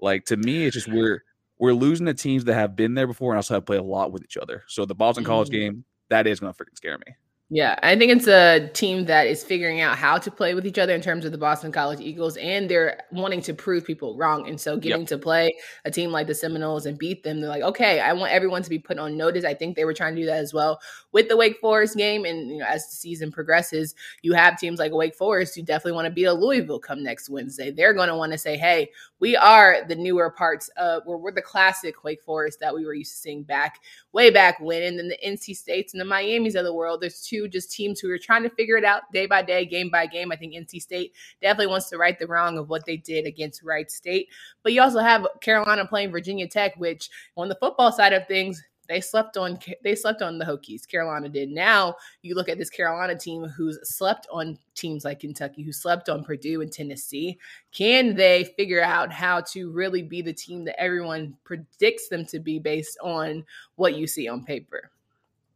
like 0.00 0.24
to 0.26 0.36
me, 0.36 0.64
it's 0.64 0.74
just 0.74 0.88
we're 0.88 1.22
we're 1.58 1.74
losing 1.74 2.06
the 2.06 2.14
teams 2.14 2.44
that 2.44 2.54
have 2.54 2.76
been 2.76 2.94
there 2.94 3.06
before 3.06 3.32
and 3.32 3.38
also 3.38 3.54
have 3.54 3.66
played 3.66 3.80
a 3.80 3.84
lot 3.84 4.12
with 4.12 4.22
each 4.22 4.36
other. 4.36 4.64
So 4.68 4.86
the 4.86 4.94
Boston 4.94 5.24
College 5.24 5.48
mm. 5.48 5.52
game, 5.52 5.84
that 6.08 6.26
is 6.26 6.40
going 6.40 6.52
to 6.52 6.58
freaking 6.58 6.76
scare 6.76 6.96
me. 6.96 7.14
Yeah, 7.52 7.76
I 7.82 7.96
think 7.96 8.12
it's 8.12 8.28
a 8.28 8.68
team 8.74 9.06
that 9.06 9.26
is 9.26 9.42
figuring 9.42 9.80
out 9.80 9.98
how 9.98 10.18
to 10.18 10.30
play 10.30 10.54
with 10.54 10.64
each 10.66 10.78
other 10.78 10.94
in 10.94 11.00
terms 11.00 11.24
of 11.24 11.32
the 11.32 11.38
Boston 11.38 11.72
College 11.72 11.98
Eagles, 11.98 12.36
and 12.36 12.70
they're 12.70 13.00
wanting 13.10 13.40
to 13.42 13.52
prove 13.54 13.84
people 13.84 14.16
wrong. 14.16 14.48
And 14.48 14.60
so, 14.60 14.76
getting 14.76 15.00
yep. 15.00 15.08
to 15.08 15.18
play 15.18 15.50
a 15.84 15.90
team 15.90 16.12
like 16.12 16.28
the 16.28 16.34
Seminoles 16.34 16.86
and 16.86 16.96
beat 16.96 17.24
them, 17.24 17.40
they're 17.40 17.50
like, 17.50 17.64
okay, 17.64 17.98
I 17.98 18.12
want 18.12 18.30
everyone 18.30 18.62
to 18.62 18.70
be 18.70 18.78
put 18.78 18.98
on 19.00 19.16
notice. 19.16 19.44
I 19.44 19.54
think 19.54 19.74
they 19.74 19.84
were 19.84 19.94
trying 19.94 20.14
to 20.14 20.20
do 20.20 20.26
that 20.26 20.38
as 20.38 20.54
well 20.54 20.78
with 21.12 21.28
the 21.28 21.36
Wake 21.36 21.58
Forest 21.58 21.96
game. 21.96 22.24
And 22.24 22.50
you 22.50 22.58
know, 22.58 22.66
as 22.66 22.88
the 22.88 22.96
season 22.96 23.32
progresses, 23.32 23.94
you 24.22 24.32
have 24.32 24.58
teams 24.58 24.78
like 24.78 24.92
Wake 24.92 25.14
Forest 25.14 25.54
who 25.54 25.62
definitely 25.62 25.92
want 25.92 26.06
to 26.06 26.12
beat 26.12 26.24
a 26.24 26.32
Louisville 26.32 26.78
come 26.78 27.02
next 27.02 27.28
Wednesday. 27.28 27.70
They're 27.70 27.94
going 27.94 28.08
to 28.08 28.16
want 28.16 28.32
to 28.32 28.38
say, 28.38 28.56
hey, 28.56 28.90
we 29.18 29.36
are 29.36 29.84
the 29.86 29.96
newer 29.96 30.30
parts 30.30 30.68
of, 30.76 31.02
we're, 31.06 31.16
we're 31.16 31.32
the 31.32 31.42
classic 31.42 32.04
Wake 32.04 32.22
Forest 32.22 32.60
that 32.60 32.74
we 32.74 32.86
were 32.86 32.94
used 32.94 33.12
to 33.12 33.18
seeing 33.18 33.42
back 33.42 33.80
way 34.12 34.30
back 34.30 34.58
when. 34.60 34.82
And 34.82 34.98
then 34.98 35.08
the 35.08 35.18
NC 35.26 35.56
States 35.56 35.92
and 35.92 36.00
the 36.00 36.04
Miamis 36.04 36.54
of 36.54 36.64
the 36.64 36.74
world. 36.74 37.00
There's 37.00 37.22
two 37.22 37.48
just 37.48 37.70
teams 37.70 38.00
who 38.00 38.10
are 38.10 38.18
trying 38.18 38.42
to 38.42 38.50
figure 38.50 38.76
it 38.76 38.84
out 38.84 39.02
day 39.12 39.26
by 39.26 39.42
day, 39.42 39.64
game 39.66 39.90
by 39.90 40.06
game. 40.06 40.32
I 40.32 40.36
think 40.36 40.54
NC 40.54 40.80
State 40.80 41.14
definitely 41.42 41.68
wants 41.68 41.88
to 41.90 41.98
right 41.98 42.18
the 42.18 42.26
wrong 42.26 42.58
of 42.58 42.68
what 42.68 42.86
they 42.86 42.96
did 42.96 43.26
against 43.26 43.62
Wright 43.62 43.90
State. 43.90 44.28
But 44.62 44.72
you 44.72 44.82
also 44.82 45.00
have 45.00 45.26
Carolina 45.40 45.86
playing 45.86 46.10
Virginia 46.10 46.48
Tech, 46.48 46.76
which 46.76 47.10
on 47.36 47.48
the 47.48 47.56
football 47.56 47.92
side 47.92 48.12
of 48.12 48.26
things, 48.26 48.62
they 48.90 49.00
slept 49.00 49.36
on 49.36 49.56
they 49.84 49.94
slept 49.94 50.20
on 50.20 50.36
the 50.36 50.44
Hokies. 50.44 50.86
Carolina 50.86 51.28
did. 51.28 51.48
Now 51.48 51.94
you 52.22 52.34
look 52.34 52.48
at 52.48 52.58
this 52.58 52.68
Carolina 52.68 53.16
team 53.16 53.44
who's 53.44 53.78
slept 53.84 54.26
on 54.32 54.58
teams 54.74 55.04
like 55.04 55.20
Kentucky, 55.20 55.62
who 55.62 55.72
slept 55.72 56.08
on 56.08 56.24
Purdue 56.24 56.60
and 56.60 56.72
Tennessee. 56.72 57.38
Can 57.70 58.16
they 58.16 58.52
figure 58.56 58.82
out 58.82 59.12
how 59.12 59.42
to 59.52 59.70
really 59.70 60.02
be 60.02 60.22
the 60.22 60.32
team 60.32 60.64
that 60.64 60.78
everyone 60.78 61.36
predicts 61.44 62.08
them 62.08 62.26
to 62.26 62.40
be 62.40 62.58
based 62.58 62.98
on 63.00 63.44
what 63.76 63.94
you 63.94 64.08
see 64.08 64.26
on 64.26 64.44
paper? 64.44 64.90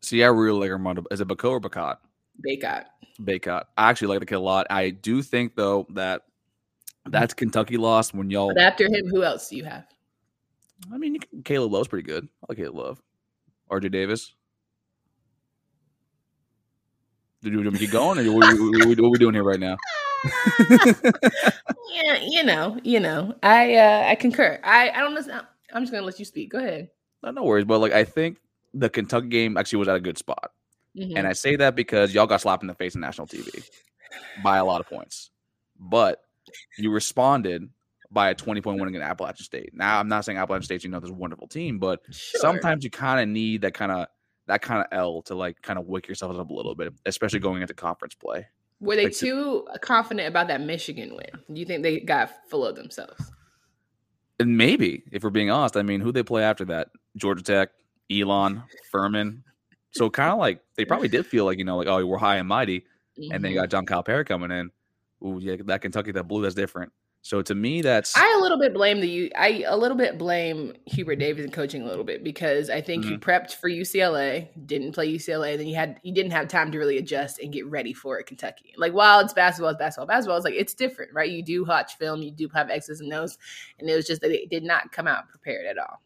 See, 0.00 0.22
I 0.22 0.28
really 0.28 0.60
like 0.60 0.70
Armando. 0.70 1.02
Is 1.10 1.20
it 1.20 1.26
Baco 1.26 1.50
or 1.50 1.60
Bacot? 1.60 1.96
Bacot. 2.46 2.84
Bacot. 3.20 3.64
I 3.76 3.90
actually 3.90 4.08
like 4.08 4.20
the 4.20 4.26
kid 4.26 4.36
a 4.36 4.40
lot. 4.40 4.68
I 4.70 4.90
do 4.90 5.22
think 5.22 5.56
though 5.56 5.88
that 5.90 6.22
that's 7.06 7.34
Kentucky 7.34 7.78
lost 7.78 8.14
when 8.14 8.30
y'all. 8.30 8.54
But 8.54 8.62
after 8.62 8.84
him, 8.84 9.08
who 9.10 9.24
else 9.24 9.48
do 9.48 9.56
you 9.56 9.64
have? 9.64 9.86
I 10.92 10.98
mean, 10.98 11.18
Caleb 11.44 11.72
Love's 11.72 11.88
pretty 11.88 12.06
good. 12.06 12.28
I 12.42 12.46
like 12.48 12.58
Caleb 12.58 12.76
Love. 12.76 13.02
RJ 13.70 13.90
Davis. 13.90 14.34
Do 17.42 17.70
we 17.70 17.78
keep 17.78 17.90
going, 17.90 18.18
or 18.18 18.32
what, 18.32 18.58
what, 18.58 18.88
what 18.88 18.98
are 18.98 19.10
we 19.10 19.18
doing 19.18 19.34
here 19.34 19.44
right 19.44 19.60
now? 19.60 19.76
yeah, 21.90 22.16
you 22.22 22.42
know, 22.42 22.78
you 22.82 22.98
know, 23.00 23.34
I 23.42 23.74
uh 23.74 24.04
I 24.08 24.14
concur. 24.14 24.58
I 24.64 24.90
I 24.90 25.00
don't 25.00 25.14
know. 25.14 25.42
I'm 25.74 25.82
just 25.82 25.92
gonna 25.92 26.06
let 26.06 26.18
you 26.18 26.24
speak. 26.24 26.50
Go 26.52 26.58
ahead. 26.58 26.88
No, 27.22 27.30
no 27.32 27.42
worries. 27.44 27.66
But 27.66 27.80
like, 27.80 27.92
I 27.92 28.04
think 28.04 28.38
the 28.72 28.88
Kentucky 28.88 29.28
game 29.28 29.56
actually 29.56 29.80
was 29.80 29.88
at 29.88 29.96
a 29.96 30.00
good 30.00 30.16
spot. 30.16 30.52
Mm-hmm. 30.96 31.16
And 31.16 31.26
I 31.26 31.32
say 31.32 31.56
that 31.56 31.74
because 31.74 32.14
y'all 32.14 32.26
got 32.26 32.40
slapped 32.40 32.62
in 32.62 32.66
the 32.66 32.74
face 32.74 32.94
on 32.94 33.02
national 33.02 33.26
TV 33.26 33.68
by 34.42 34.58
a 34.58 34.64
lot 34.64 34.80
of 34.80 34.88
points. 34.88 35.30
But 35.78 36.20
you 36.78 36.90
responded 36.90 37.68
by 38.14 38.30
a 38.30 38.34
20 38.34 38.62
point 38.62 38.80
win 38.80 38.88
against 38.88 39.04
Appalachian 39.04 39.44
State. 39.44 39.70
Now, 39.74 39.98
I'm 39.98 40.08
not 40.08 40.24
saying 40.24 40.38
Appalachian 40.38 40.64
State, 40.64 40.84
you 40.84 40.90
know, 40.90 41.00
there's 41.00 41.10
a 41.10 41.14
wonderful 41.14 41.48
team, 41.48 41.78
but 41.78 42.00
sure. 42.10 42.40
sometimes 42.40 42.84
you 42.84 42.90
kind 42.90 43.20
of 43.20 43.28
need 43.28 43.62
that 43.62 43.74
kind 43.74 43.92
of 43.92 44.06
that 44.46 44.62
kind 44.62 44.80
of 44.80 44.86
L 44.92 45.22
to 45.22 45.34
like 45.34 45.60
kind 45.62 45.78
of 45.78 45.86
wake 45.86 46.08
yourself 46.08 46.38
up 46.38 46.48
a 46.48 46.54
little 46.54 46.74
bit, 46.74 46.94
especially 47.04 47.40
going 47.40 47.60
into 47.60 47.74
conference 47.74 48.14
play. 48.14 48.46
Were 48.80 48.96
they 48.96 49.04
like 49.04 49.14
too 49.14 49.66
to, 49.72 49.78
confident 49.80 50.28
about 50.28 50.48
that 50.48 50.60
Michigan 50.60 51.10
win? 51.10 51.42
Do 51.52 51.60
you 51.60 51.66
think 51.66 51.82
they 51.82 52.00
got 52.00 52.30
full 52.48 52.64
of 52.64 52.76
themselves? 52.76 53.32
And 54.38 54.56
maybe, 54.56 55.04
if 55.12 55.22
we're 55.22 55.30
being 55.30 55.50
honest, 55.50 55.76
I 55.76 55.82
mean, 55.82 56.00
who 56.00 56.12
they 56.12 56.22
play 56.22 56.42
after 56.42 56.64
that? 56.66 56.88
Georgia 57.16 57.42
Tech, 57.42 57.70
Elon, 58.10 58.62
Furman. 58.90 59.44
So 59.92 60.10
kind 60.10 60.32
of 60.32 60.38
like 60.38 60.60
they 60.76 60.84
probably 60.84 61.08
did 61.08 61.24
feel 61.26 61.44
like 61.44 61.58
you 61.58 61.64
know, 61.64 61.76
like 61.76 61.86
oh, 61.86 62.04
we're 62.04 62.18
high 62.18 62.36
and 62.36 62.48
mighty, 62.48 62.80
mm-hmm. 62.80 63.32
and 63.32 63.44
then 63.44 63.52
you 63.52 63.56
mm-hmm. 63.56 63.62
got 63.62 63.70
John 63.70 63.86
Calipari 63.86 64.26
coming 64.26 64.50
in. 64.50 64.70
Ooh, 65.24 65.38
yeah, 65.40 65.56
that 65.66 65.80
Kentucky 65.80 66.12
that 66.12 66.24
blue, 66.24 66.42
that's 66.42 66.54
different. 66.54 66.92
So 67.24 67.40
to 67.40 67.54
me, 67.54 67.80
that's 67.80 68.14
I 68.18 68.36
a 68.38 68.42
little 68.42 68.58
bit 68.58 68.74
blame 68.74 69.00
the 69.00 69.34
I 69.34 69.64
a 69.66 69.78
little 69.78 69.96
bit 69.96 70.18
blame 70.18 70.74
Hubert 70.84 71.16
Davis 71.16 71.42
and 71.42 71.54
coaching 71.54 71.80
a 71.80 71.86
little 71.86 72.04
bit 72.04 72.22
because 72.22 72.68
I 72.68 72.82
think 72.82 73.02
mm-hmm. 73.02 73.12
he 73.12 73.18
prepped 73.18 73.54
for 73.54 73.70
UCLA, 73.70 74.48
didn't 74.66 74.92
play 74.92 75.10
UCLA, 75.10 75.52
and 75.52 75.60
then 75.60 75.66
he 75.66 75.72
had 75.72 75.98
he 76.02 76.12
didn't 76.12 76.32
have 76.32 76.48
time 76.48 76.70
to 76.72 76.78
really 76.78 76.98
adjust 76.98 77.38
and 77.38 77.50
get 77.50 77.66
ready 77.66 77.94
for 77.94 78.18
it, 78.18 78.26
Kentucky. 78.26 78.74
Like 78.76 78.92
while 78.92 79.20
it's 79.20 79.32
basketball, 79.32 79.70
it's 79.70 79.78
basketball, 79.78 80.06
basketball, 80.06 80.36
it's 80.36 80.44
like 80.44 80.52
it's 80.52 80.74
different, 80.74 81.14
right? 81.14 81.30
You 81.30 81.42
do 81.42 81.64
watch 81.64 81.96
film, 81.96 82.20
you 82.20 82.30
do 82.30 82.46
have 82.52 82.68
X's 82.68 83.00
and 83.00 83.10
O's, 83.14 83.38
and 83.78 83.88
it 83.88 83.96
was 83.96 84.06
just 84.06 84.20
that 84.20 84.30
it 84.30 84.50
did 84.50 84.62
not 84.62 84.92
come 84.92 85.06
out 85.06 85.26
prepared 85.30 85.64
at 85.64 85.78
all. 85.78 86.02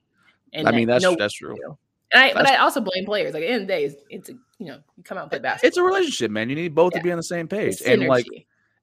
And 0.52 0.68
I 0.68 0.70
mean 0.70 0.86
that's 0.86 1.02
no, 1.02 1.16
that's 1.16 1.34
true. 1.34 1.56
And 2.12 2.22
I, 2.22 2.32
but 2.32 2.48
I 2.48 2.58
also 2.58 2.80
blame 2.80 3.04
players. 3.04 3.34
Like 3.34 3.42
at 3.42 3.46
the 3.46 3.52
end 3.52 3.62
of 3.62 3.66
the 3.66 3.74
day, 3.74 3.84
it's, 3.86 3.96
it's 4.08 4.28
a 4.28 4.34
you 4.60 4.66
know 4.66 4.78
you 4.96 5.02
come 5.02 5.18
out 5.18 5.22
and 5.22 5.30
play 5.32 5.40
basketball. 5.40 5.66
It's 5.66 5.78
a 5.78 5.82
relationship, 5.82 6.30
man. 6.30 6.48
You 6.48 6.54
need 6.54 6.76
both 6.76 6.92
yeah. 6.92 7.00
to 7.00 7.04
be 7.04 7.10
on 7.10 7.16
the 7.16 7.24
same 7.24 7.48
page, 7.48 7.82
and 7.84 8.06
like 8.06 8.24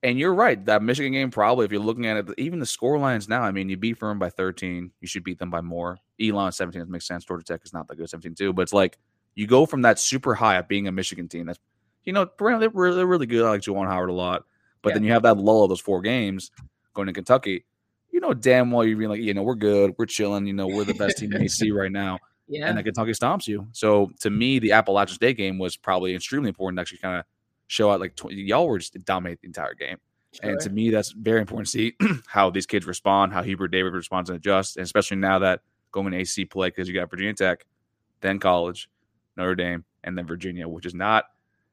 and 0.06 0.20
you're 0.20 0.34
right. 0.34 0.64
That 0.66 0.84
Michigan 0.84 1.12
game, 1.12 1.32
probably, 1.32 1.64
if 1.64 1.72
you're 1.72 1.80
looking 1.80 2.06
at 2.06 2.16
it, 2.16 2.28
even 2.38 2.60
the 2.60 2.66
score 2.66 2.96
lines 2.96 3.28
now, 3.28 3.42
I 3.42 3.50
mean, 3.50 3.68
you 3.68 3.76
beat 3.76 3.98
Furman 3.98 4.20
by 4.20 4.30
13. 4.30 4.92
You 5.00 5.08
should 5.08 5.24
beat 5.24 5.40
them 5.40 5.50
by 5.50 5.60
more. 5.60 5.98
Elon 6.22 6.52
17, 6.52 6.78
that 6.78 6.88
makes 6.88 7.08
sense. 7.08 7.24
Georgia 7.24 7.44
Tech 7.44 7.62
is 7.64 7.72
not 7.72 7.88
that 7.88 7.96
good, 7.96 8.08
17 8.08 8.36
2. 8.36 8.52
But 8.52 8.62
it's 8.62 8.72
like 8.72 8.98
you 9.34 9.48
go 9.48 9.66
from 9.66 9.82
that 9.82 9.98
super 9.98 10.32
high 10.32 10.58
of 10.58 10.68
being 10.68 10.86
a 10.86 10.92
Michigan 10.92 11.26
team. 11.26 11.46
That's, 11.46 11.58
you 12.04 12.12
know, 12.12 12.30
they're 12.38 12.70
really, 12.70 12.96
they're 12.96 13.04
really 13.04 13.26
good. 13.26 13.44
I 13.44 13.50
like 13.50 13.62
Juwan 13.62 13.88
Howard 13.88 14.10
a 14.10 14.12
lot. 14.12 14.44
But 14.80 14.90
yeah. 14.90 14.94
then 14.94 15.04
you 15.04 15.10
have 15.10 15.24
that 15.24 15.38
lull 15.38 15.64
of 15.64 15.70
those 15.70 15.80
four 15.80 16.00
games 16.00 16.52
going 16.94 17.06
to 17.08 17.12
Kentucky. 17.12 17.64
You 18.12 18.20
know, 18.20 18.32
damn 18.32 18.70
well 18.70 18.84
you're 18.84 18.96
being 18.96 19.10
like, 19.10 19.20
you 19.20 19.34
know, 19.34 19.42
we're 19.42 19.56
good. 19.56 19.92
We're 19.98 20.06
chilling. 20.06 20.46
You 20.46 20.52
know, 20.52 20.68
we're 20.68 20.84
the 20.84 20.94
best 20.94 21.18
team 21.18 21.32
in 21.32 21.42
AC 21.42 21.68
right 21.72 21.90
now. 21.90 22.20
Yeah. 22.46 22.68
And 22.68 22.78
then 22.78 22.84
Kentucky 22.84 23.10
stomps 23.10 23.48
you. 23.48 23.66
So 23.72 24.12
to 24.20 24.30
me, 24.30 24.60
the 24.60 24.70
Appalachian 24.70 25.16
State 25.16 25.36
game 25.36 25.58
was 25.58 25.76
probably 25.76 26.14
extremely 26.14 26.48
important 26.48 26.76
to 26.76 26.82
actually 26.82 26.98
kind 26.98 27.18
of 27.18 27.24
show 27.66 27.90
out 27.90 28.00
like 28.00 28.18
y'all 28.30 28.68
were 28.68 28.78
just 28.78 28.96
dominate 29.04 29.40
the 29.40 29.46
entire 29.46 29.74
game. 29.74 29.98
Sure. 30.32 30.50
And 30.50 30.60
to 30.60 30.70
me, 30.70 30.90
that's 30.90 31.12
very 31.12 31.40
important 31.40 31.66
to 31.66 31.70
see 31.70 31.94
how 32.26 32.50
these 32.50 32.66
kids 32.66 32.86
respond, 32.86 33.32
how 33.32 33.42
Hubert 33.42 33.68
Davis 33.68 33.92
responds 33.92 34.30
and 34.30 34.36
adjusts, 34.36 34.76
and 34.76 34.84
especially 34.84 35.16
now 35.16 35.38
that 35.38 35.60
going 35.92 36.12
AC 36.12 36.44
play 36.44 36.68
because 36.68 36.88
you 36.88 36.94
got 36.94 37.10
Virginia 37.10 37.32
Tech, 37.32 37.64
then 38.20 38.38
college, 38.38 38.90
Notre 39.36 39.54
Dame, 39.54 39.84
and 40.04 40.16
then 40.16 40.26
Virginia, 40.26 40.68
which 40.68 40.86
is 40.86 40.94
not 40.94 41.26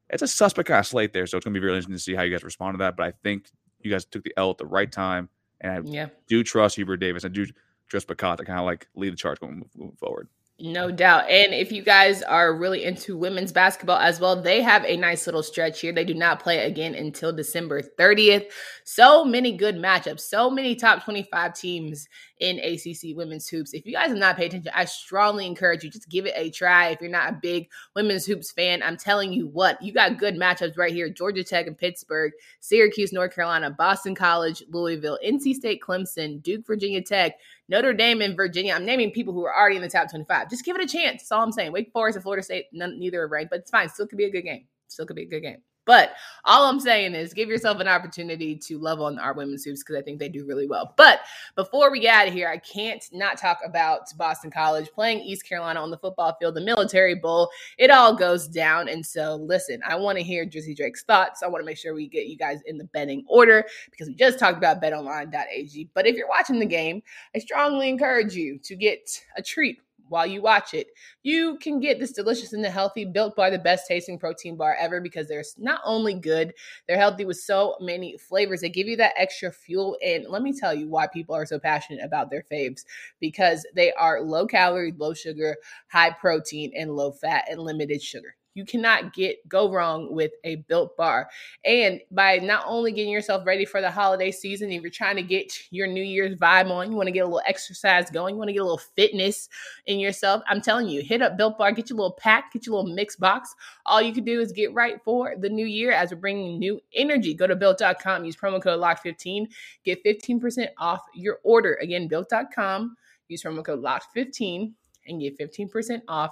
it's 0.09 0.21
a 0.21 0.27
suspect 0.27 0.67
kind 0.67 0.79
of 0.79 0.85
slate 0.85 1.11
there. 1.11 1.25
So 1.25 1.37
it's 1.37 1.45
gonna 1.45 1.53
be 1.53 1.59
really 1.59 1.77
interesting 1.77 1.95
to 1.95 1.99
see 1.99 2.15
how 2.15 2.21
you 2.21 2.31
guys 2.31 2.43
respond 2.43 2.75
to 2.75 2.77
that. 2.79 2.95
But 2.95 3.07
I 3.07 3.13
think 3.23 3.49
you 3.81 3.91
guys 3.91 4.05
took 4.05 4.23
the 4.23 4.33
L 4.37 4.51
at 4.51 4.57
the 4.57 4.65
right 4.65 4.91
time, 4.91 5.29
and 5.61 5.71
I 5.71 5.91
yeah. 5.91 6.07
do 6.27 6.43
trust 6.43 6.75
Hubert 6.75 6.97
Davis. 6.97 7.25
I 7.25 7.29
do 7.29 7.45
trust 7.87 8.07
Bacot 8.07 8.37
to 8.37 8.45
kind 8.45 8.59
of 8.59 8.65
like 8.65 8.87
lead 8.95 9.13
the 9.13 9.17
charge 9.17 9.39
going 9.39 9.65
moving 9.75 9.97
forward. 9.97 10.29
No 10.59 10.91
doubt. 10.91 11.29
And 11.29 11.51
if 11.51 11.71
you 11.71 11.81
guys 11.81 12.21
are 12.21 12.55
really 12.55 12.83
into 12.83 13.17
women's 13.17 13.51
basketball 13.51 13.97
as 13.97 14.19
well, 14.19 14.39
they 14.39 14.61
have 14.61 14.85
a 14.85 14.95
nice 14.95 15.25
little 15.25 15.41
stretch 15.41 15.81
here. 15.81 15.91
They 15.91 16.05
do 16.05 16.13
not 16.13 16.41
play 16.41 16.59
again 16.59 16.93
until 16.93 17.33
December 17.33 17.81
30th. 17.81 18.51
So 18.83 19.25
many 19.25 19.57
good 19.57 19.75
matchups, 19.75 20.21
so 20.21 20.51
many 20.51 20.75
top 20.75 21.03
25 21.03 21.55
teams 21.55 22.07
in 22.43 22.59
ACC 22.59 23.15
women's 23.15 23.47
hoops. 23.47 23.73
If 23.73 23.85
you 23.85 23.93
guys 23.93 24.09
have 24.09 24.17
not 24.17 24.35
paid 24.35 24.47
attention, 24.47 24.73
I 24.75 24.83
strongly 24.83 25.47
encourage 25.47 25.81
you 25.81 25.89
just 25.89 26.09
give 26.09 26.25
it 26.25 26.33
a 26.35 26.49
try. 26.49 26.89
If 26.89 26.99
you're 26.99 27.09
not 27.09 27.29
a 27.29 27.39
big 27.41 27.69
women's 27.95 28.25
hoops 28.25 28.51
fan, 28.51 28.83
I'm 28.83 28.97
telling 28.97 29.31
you 29.31 29.47
what, 29.47 29.81
you 29.81 29.93
got 29.93 30.17
good 30.17 30.35
matchups 30.35 30.77
right 30.77 30.91
here. 30.91 31.09
Georgia 31.09 31.41
Tech 31.41 31.67
and 31.67 31.77
Pittsburgh, 31.77 32.33
Syracuse, 32.59 33.13
North 33.13 33.33
Carolina, 33.33 33.71
Boston 33.71 34.13
College, 34.13 34.61
Louisville, 34.69 35.17
NC 35.25 35.53
State, 35.53 35.81
Clemson, 35.81 36.43
Duke, 36.43 36.67
Virginia 36.67 37.01
Tech, 37.01 37.37
Notre 37.69 37.93
Dame 37.93 38.21
and 38.21 38.35
Virginia. 38.35 38.73
I'm 38.73 38.85
naming 38.85 39.11
people 39.11 39.33
who 39.33 39.45
are 39.45 39.57
already 39.57 39.77
in 39.77 39.81
the 39.81 39.87
top 39.87 40.09
25. 40.09 40.49
Just 40.49 40.65
give 40.65 40.75
it 40.75 40.83
a 40.83 40.85
chance. 40.85 41.21
That's 41.21 41.31
all 41.31 41.43
I'm 41.43 41.53
saying. 41.53 41.71
Wake 41.71 41.93
Forest 41.93 42.17
and 42.17 42.23
Florida 42.23 42.43
State, 42.43 42.65
none, 42.73 42.99
neither 42.99 43.21
are 43.21 43.27
ranked, 43.29 43.51
but 43.51 43.61
it's 43.61 43.71
fine. 43.71 43.87
Still 43.87 44.07
could 44.07 44.17
be 44.17 44.25
a 44.25 44.31
good 44.31 44.41
game. 44.41 44.65
Still 44.89 45.05
could 45.05 45.15
be 45.15 45.23
a 45.23 45.29
good 45.29 45.43
game. 45.43 45.61
But 45.85 46.13
all 46.45 46.65
I'm 46.65 46.79
saying 46.79 47.13
is 47.13 47.33
give 47.33 47.49
yourself 47.49 47.79
an 47.79 47.87
opportunity 47.87 48.55
to 48.55 48.77
love 48.77 49.01
on 49.01 49.19
our 49.19 49.33
women's 49.33 49.63
hoops 49.63 49.81
because 49.81 49.95
I 49.95 50.01
think 50.01 50.19
they 50.19 50.29
do 50.29 50.45
really 50.45 50.67
well. 50.67 50.93
But 50.95 51.21
before 51.55 51.91
we 51.91 51.99
get 51.99 52.15
out 52.15 52.27
of 52.27 52.33
here, 52.33 52.47
I 52.47 52.57
can't 52.57 53.03
not 53.11 53.37
talk 53.37 53.59
about 53.65 54.15
Boston 54.17 54.51
College 54.51 54.89
playing 54.93 55.19
East 55.21 55.47
Carolina 55.47 55.81
on 55.81 55.91
the 55.91 55.97
football 55.97 56.35
field, 56.39 56.55
the 56.55 56.61
Military 56.61 57.15
Bowl. 57.15 57.49
It 57.77 57.91
all 57.91 58.15
goes 58.15 58.47
down. 58.47 58.87
And 58.87 59.05
so, 59.05 59.35
listen, 59.35 59.81
I 59.85 59.95
want 59.95 60.17
to 60.17 60.23
hear 60.23 60.45
Drizzy 60.45 60.75
Drake's 60.75 61.03
thoughts. 61.03 61.43
I 61.43 61.47
want 61.47 61.61
to 61.61 61.65
make 61.65 61.77
sure 61.77 61.93
we 61.93 62.07
get 62.07 62.27
you 62.27 62.37
guys 62.37 62.59
in 62.65 62.77
the 62.77 62.85
betting 62.85 63.25
order 63.27 63.65
because 63.91 64.07
we 64.07 64.15
just 64.15 64.39
talked 64.39 64.57
about 64.57 64.81
betonline.ag. 64.81 65.89
But 65.93 66.07
if 66.07 66.15
you're 66.15 66.29
watching 66.29 66.59
the 66.59 66.65
game, 66.65 67.01
I 67.35 67.39
strongly 67.39 67.89
encourage 67.89 68.35
you 68.35 68.57
to 68.59 68.75
get 68.75 69.09
a 69.37 69.41
treat 69.41 69.79
while 70.13 70.27
you 70.27 70.43
watch 70.43 70.75
it, 70.75 70.89
you 71.23 71.57
can 71.57 71.79
get 71.79 71.99
this 71.99 72.11
delicious 72.11 72.53
and 72.53 72.63
the 72.63 72.69
healthy 72.69 73.03
built 73.03 73.35
bar, 73.35 73.49
the 73.49 73.57
best 73.57 73.87
tasting 73.87 74.19
protein 74.19 74.55
bar 74.55 74.77
ever 74.79 75.01
because 75.01 75.27
they're 75.27 75.43
not 75.57 75.81
only 75.83 76.13
good, 76.13 76.53
they're 76.87 76.99
healthy 76.99 77.25
with 77.25 77.37
so 77.37 77.75
many 77.81 78.15
flavors. 78.19 78.61
They 78.61 78.69
give 78.69 78.85
you 78.85 78.95
that 78.97 79.15
extra 79.17 79.51
fuel. 79.51 79.97
And 80.05 80.25
let 80.29 80.43
me 80.43 80.53
tell 80.53 80.71
you 80.71 80.87
why 80.87 81.07
people 81.07 81.33
are 81.33 81.47
so 81.47 81.57
passionate 81.57 82.05
about 82.05 82.29
their 82.29 82.43
faves 82.43 82.81
because 83.19 83.65
they 83.75 83.91
are 83.93 84.21
low 84.21 84.45
calorie, 84.45 84.93
low 84.95 85.15
sugar, 85.15 85.57
high 85.87 86.11
protein, 86.11 86.71
and 86.77 86.95
low 86.95 87.11
fat 87.11 87.45
and 87.49 87.59
limited 87.59 88.03
sugar. 88.03 88.35
You 88.55 88.65
cannot 88.65 89.13
get 89.13 89.47
go 89.47 89.71
wrong 89.71 90.13
with 90.13 90.31
a 90.43 90.57
built 90.67 90.95
bar. 90.95 91.29
And 91.65 92.01
by 92.11 92.37
not 92.37 92.63
only 92.67 92.91
getting 92.91 93.11
yourself 93.11 93.45
ready 93.45 93.65
for 93.65 93.81
the 93.81 93.89
holiday 93.89 94.31
season, 94.31 94.71
if 94.71 94.81
you're 94.81 94.91
trying 94.91 95.15
to 95.15 95.23
get 95.23 95.51
your 95.71 95.87
New 95.87 96.03
Year's 96.03 96.35
vibe 96.35 96.69
on, 96.69 96.91
you 96.91 96.97
want 96.97 97.07
to 97.07 97.11
get 97.11 97.21
a 97.21 97.25
little 97.25 97.41
exercise 97.47 98.09
going, 98.11 98.35
you 98.35 98.39
want 98.39 98.49
to 98.49 98.53
get 98.53 98.61
a 98.61 98.65
little 98.65 98.77
fitness 98.77 99.49
in 99.87 99.99
yourself. 99.99 100.43
I'm 100.47 100.61
telling 100.61 100.87
you, 100.87 101.01
hit 101.01 101.21
up 101.21 101.37
Built 101.37 101.57
Bar, 101.57 101.71
get 101.71 101.89
your 101.89 101.97
little 101.97 102.17
pack, 102.19 102.53
get 102.53 102.65
your 102.65 102.75
little 102.77 102.93
mix 102.93 103.15
box. 103.15 103.53
All 103.85 104.01
you 104.01 104.13
can 104.13 104.23
do 104.23 104.39
is 104.39 104.51
get 104.51 104.73
right 104.73 105.01
for 105.03 105.35
the 105.37 105.49
new 105.49 105.65
year 105.65 105.91
as 105.91 106.11
we're 106.11 106.17
bringing 106.17 106.59
new 106.59 106.79
energy. 106.93 107.33
Go 107.33 107.47
to 107.47 107.55
built.com, 107.55 108.25
use 108.25 108.35
promo 108.35 108.61
code 108.61 108.79
LOCK15, 108.79 109.47
get 109.83 110.03
15% 110.03 110.67
off 110.77 111.01
your 111.13 111.39
order. 111.43 111.79
Again, 111.81 112.07
built.com, 112.07 112.95
use 113.27 113.43
promo 113.43 113.65
code 113.65 113.83
LOCK15 113.83 114.73
and 115.07 115.19
get 115.19 115.37
15% 115.37 116.01
off 116.07 116.31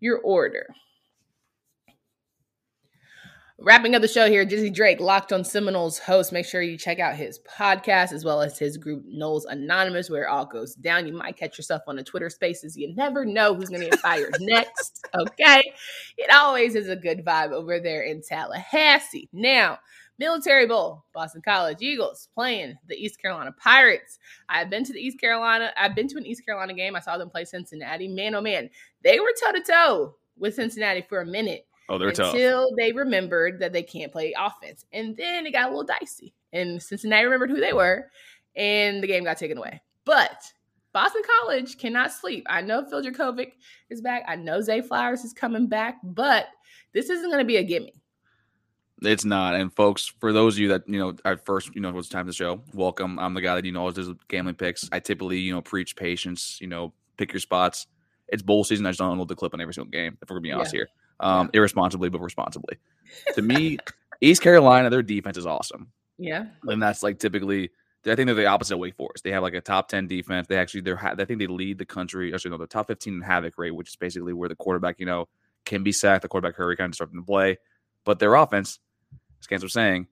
your 0.00 0.18
order. 0.20 0.66
Wrapping 3.58 3.94
up 3.94 4.02
the 4.02 4.08
show 4.08 4.28
here, 4.28 4.44
Drizzy 4.44 4.72
Drake, 4.72 5.00
Locked 5.00 5.32
on 5.32 5.42
Seminoles 5.42 5.98
host. 5.98 6.30
Make 6.30 6.44
sure 6.44 6.60
you 6.60 6.76
check 6.76 6.98
out 6.98 7.16
his 7.16 7.38
podcast 7.38 8.12
as 8.12 8.22
well 8.22 8.42
as 8.42 8.58
his 8.58 8.76
group 8.76 9.02
Noles 9.06 9.46
Anonymous, 9.48 10.10
where 10.10 10.24
it 10.24 10.28
all 10.28 10.44
goes 10.44 10.74
down. 10.74 11.06
You 11.06 11.14
might 11.14 11.38
catch 11.38 11.56
yourself 11.56 11.80
on 11.86 11.96
the 11.96 12.04
Twitter 12.04 12.28
spaces. 12.28 12.76
You 12.76 12.94
never 12.94 13.24
know 13.24 13.54
who's 13.54 13.70
going 13.70 13.80
to 13.80 13.88
get 13.88 13.98
fired 14.00 14.36
next. 14.40 15.02
Okay. 15.18 15.72
It 16.18 16.30
always 16.30 16.74
is 16.74 16.90
a 16.90 16.96
good 16.96 17.24
vibe 17.24 17.52
over 17.52 17.80
there 17.80 18.02
in 18.02 18.20
Tallahassee. 18.20 19.30
Now, 19.32 19.78
Military 20.18 20.66
Bowl, 20.66 21.06
Boston 21.14 21.40
College 21.42 21.78
Eagles 21.80 22.28
playing 22.34 22.76
the 22.88 22.96
East 22.96 23.22
Carolina 23.22 23.54
Pirates. 23.58 24.18
I've 24.50 24.68
been 24.68 24.84
to 24.84 24.92
the 24.92 25.00
East 25.00 25.18
Carolina, 25.18 25.72
I've 25.78 25.94
been 25.94 26.08
to 26.08 26.18
an 26.18 26.26
East 26.26 26.44
Carolina 26.44 26.74
game. 26.74 26.94
I 26.94 27.00
saw 27.00 27.16
them 27.16 27.30
play 27.30 27.46
Cincinnati. 27.46 28.08
Man, 28.08 28.34
oh 28.34 28.42
man, 28.42 28.68
they 29.02 29.18
were 29.18 29.32
toe 29.42 29.52
to 29.52 29.62
toe 29.62 30.14
with 30.38 30.54
Cincinnati 30.54 31.06
for 31.08 31.22
a 31.22 31.26
minute. 31.26 31.66
Oh, 31.88 31.98
they're 31.98 32.08
until 32.08 32.26
tough. 32.26 32.34
Until 32.34 32.74
they 32.76 32.92
remembered 32.92 33.60
that 33.60 33.72
they 33.72 33.82
can't 33.82 34.12
play 34.12 34.34
offense. 34.36 34.84
And 34.92 35.16
then 35.16 35.46
it 35.46 35.52
got 35.52 35.66
a 35.66 35.68
little 35.68 35.84
dicey. 35.84 36.34
And 36.52 36.82
Cincinnati 36.82 37.24
remembered 37.24 37.50
who 37.50 37.60
they 37.60 37.72
were, 37.72 38.10
and 38.56 39.02
the 39.02 39.06
game 39.06 39.24
got 39.24 39.38
taken 39.38 39.58
away. 39.58 39.80
But 40.04 40.42
Boston 40.92 41.22
College 41.40 41.76
cannot 41.78 42.12
sleep. 42.12 42.46
I 42.48 42.62
know 42.62 42.84
Phil 42.88 43.02
Jurkovec 43.02 43.52
is 43.90 44.00
back. 44.00 44.24
I 44.26 44.36
know 44.36 44.60
Zay 44.60 44.80
Flowers 44.80 45.24
is 45.24 45.32
coming 45.32 45.66
back, 45.66 45.98
but 46.02 46.46
this 46.92 47.10
isn't 47.10 47.28
going 47.30 47.40
to 47.40 47.44
be 47.44 47.58
a 47.58 47.62
gimme. 47.62 47.92
It's 49.02 49.26
not. 49.26 49.54
And 49.54 49.70
folks, 49.74 50.06
for 50.20 50.32
those 50.32 50.54
of 50.54 50.60
you 50.60 50.68
that, 50.68 50.88
you 50.88 50.98
know, 50.98 51.14
at 51.26 51.44
first, 51.44 51.74
you 51.74 51.82
know, 51.82 51.90
it 51.90 51.94
was 51.94 52.08
time 52.08 52.26
to 52.26 52.32
show, 52.32 52.62
welcome. 52.72 53.18
I'm 53.18 53.34
the 53.34 53.42
guy 53.42 53.54
that, 53.54 53.66
you 53.66 53.72
know, 53.72 53.80
always 53.80 53.96
does 53.96 54.08
gambling 54.28 54.54
picks. 54.54 54.88
I 54.90 55.00
typically, 55.00 55.38
you 55.38 55.52
know, 55.52 55.60
preach 55.60 55.96
patience, 55.96 56.58
you 56.62 56.66
know, 56.66 56.94
pick 57.18 57.30
your 57.32 57.40
spots. 57.40 57.88
It's 58.28 58.42
bowl 58.42 58.64
season. 58.64 58.86
I 58.86 58.90
just 58.90 58.98
don't 58.98 59.12
unload 59.12 59.28
the 59.28 59.36
clip 59.36 59.54
on 59.54 59.60
every 59.60 59.74
single 59.74 59.90
game, 59.90 60.18
if 60.20 60.28
we're 60.28 60.36
going 60.36 60.42
to 60.44 60.48
be 60.48 60.52
honest 60.52 60.74
yeah. 60.74 60.78
here 60.78 60.88
um, 61.20 61.50
yeah. 61.52 61.58
irresponsibly 61.58 62.08
but 62.08 62.20
responsibly. 62.20 62.78
to 63.34 63.42
me, 63.42 63.78
East 64.20 64.42
Carolina, 64.42 64.90
their 64.90 65.02
defense 65.02 65.36
is 65.36 65.46
awesome. 65.46 65.88
Yeah, 66.18 66.46
and 66.64 66.82
that's 66.82 67.02
like 67.02 67.18
typically. 67.18 67.70
I 68.06 68.14
think 68.14 68.26
they're 68.26 68.36
the 68.36 68.46
opposite 68.46 68.74
of 68.74 68.78
Wake 68.78 68.94
Forest. 68.94 69.24
They 69.24 69.32
have 69.32 69.42
like 69.42 69.54
a 69.54 69.60
top 69.60 69.88
ten 69.88 70.06
defense. 70.06 70.46
They 70.46 70.56
actually 70.56 70.82
they're 70.82 71.04
I 71.04 71.24
think 71.24 71.40
they 71.40 71.48
lead 71.48 71.78
the 71.78 71.84
country. 71.84 72.32
Actually, 72.32 72.52
no, 72.52 72.58
the 72.58 72.66
top 72.68 72.86
fifteen 72.86 73.14
in 73.14 73.20
havoc 73.20 73.58
rate, 73.58 73.72
which 73.72 73.88
is 73.88 73.96
basically 73.96 74.32
where 74.32 74.48
the 74.48 74.54
quarterback 74.54 75.00
you 75.00 75.06
know 75.06 75.28
can 75.64 75.82
be 75.82 75.90
sacked. 75.90 76.22
The 76.22 76.28
quarterback 76.28 76.54
hurry 76.54 76.76
kind 76.76 76.90
of 76.90 76.94
starting 76.94 77.18
to 77.18 77.26
play, 77.26 77.58
but 78.04 78.20
their 78.20 78.36
offense, 78.36 78.78
as 79.40 79.48
Kans 79.48 79.64
was 79.64 79.72
saying, 79.72 80.06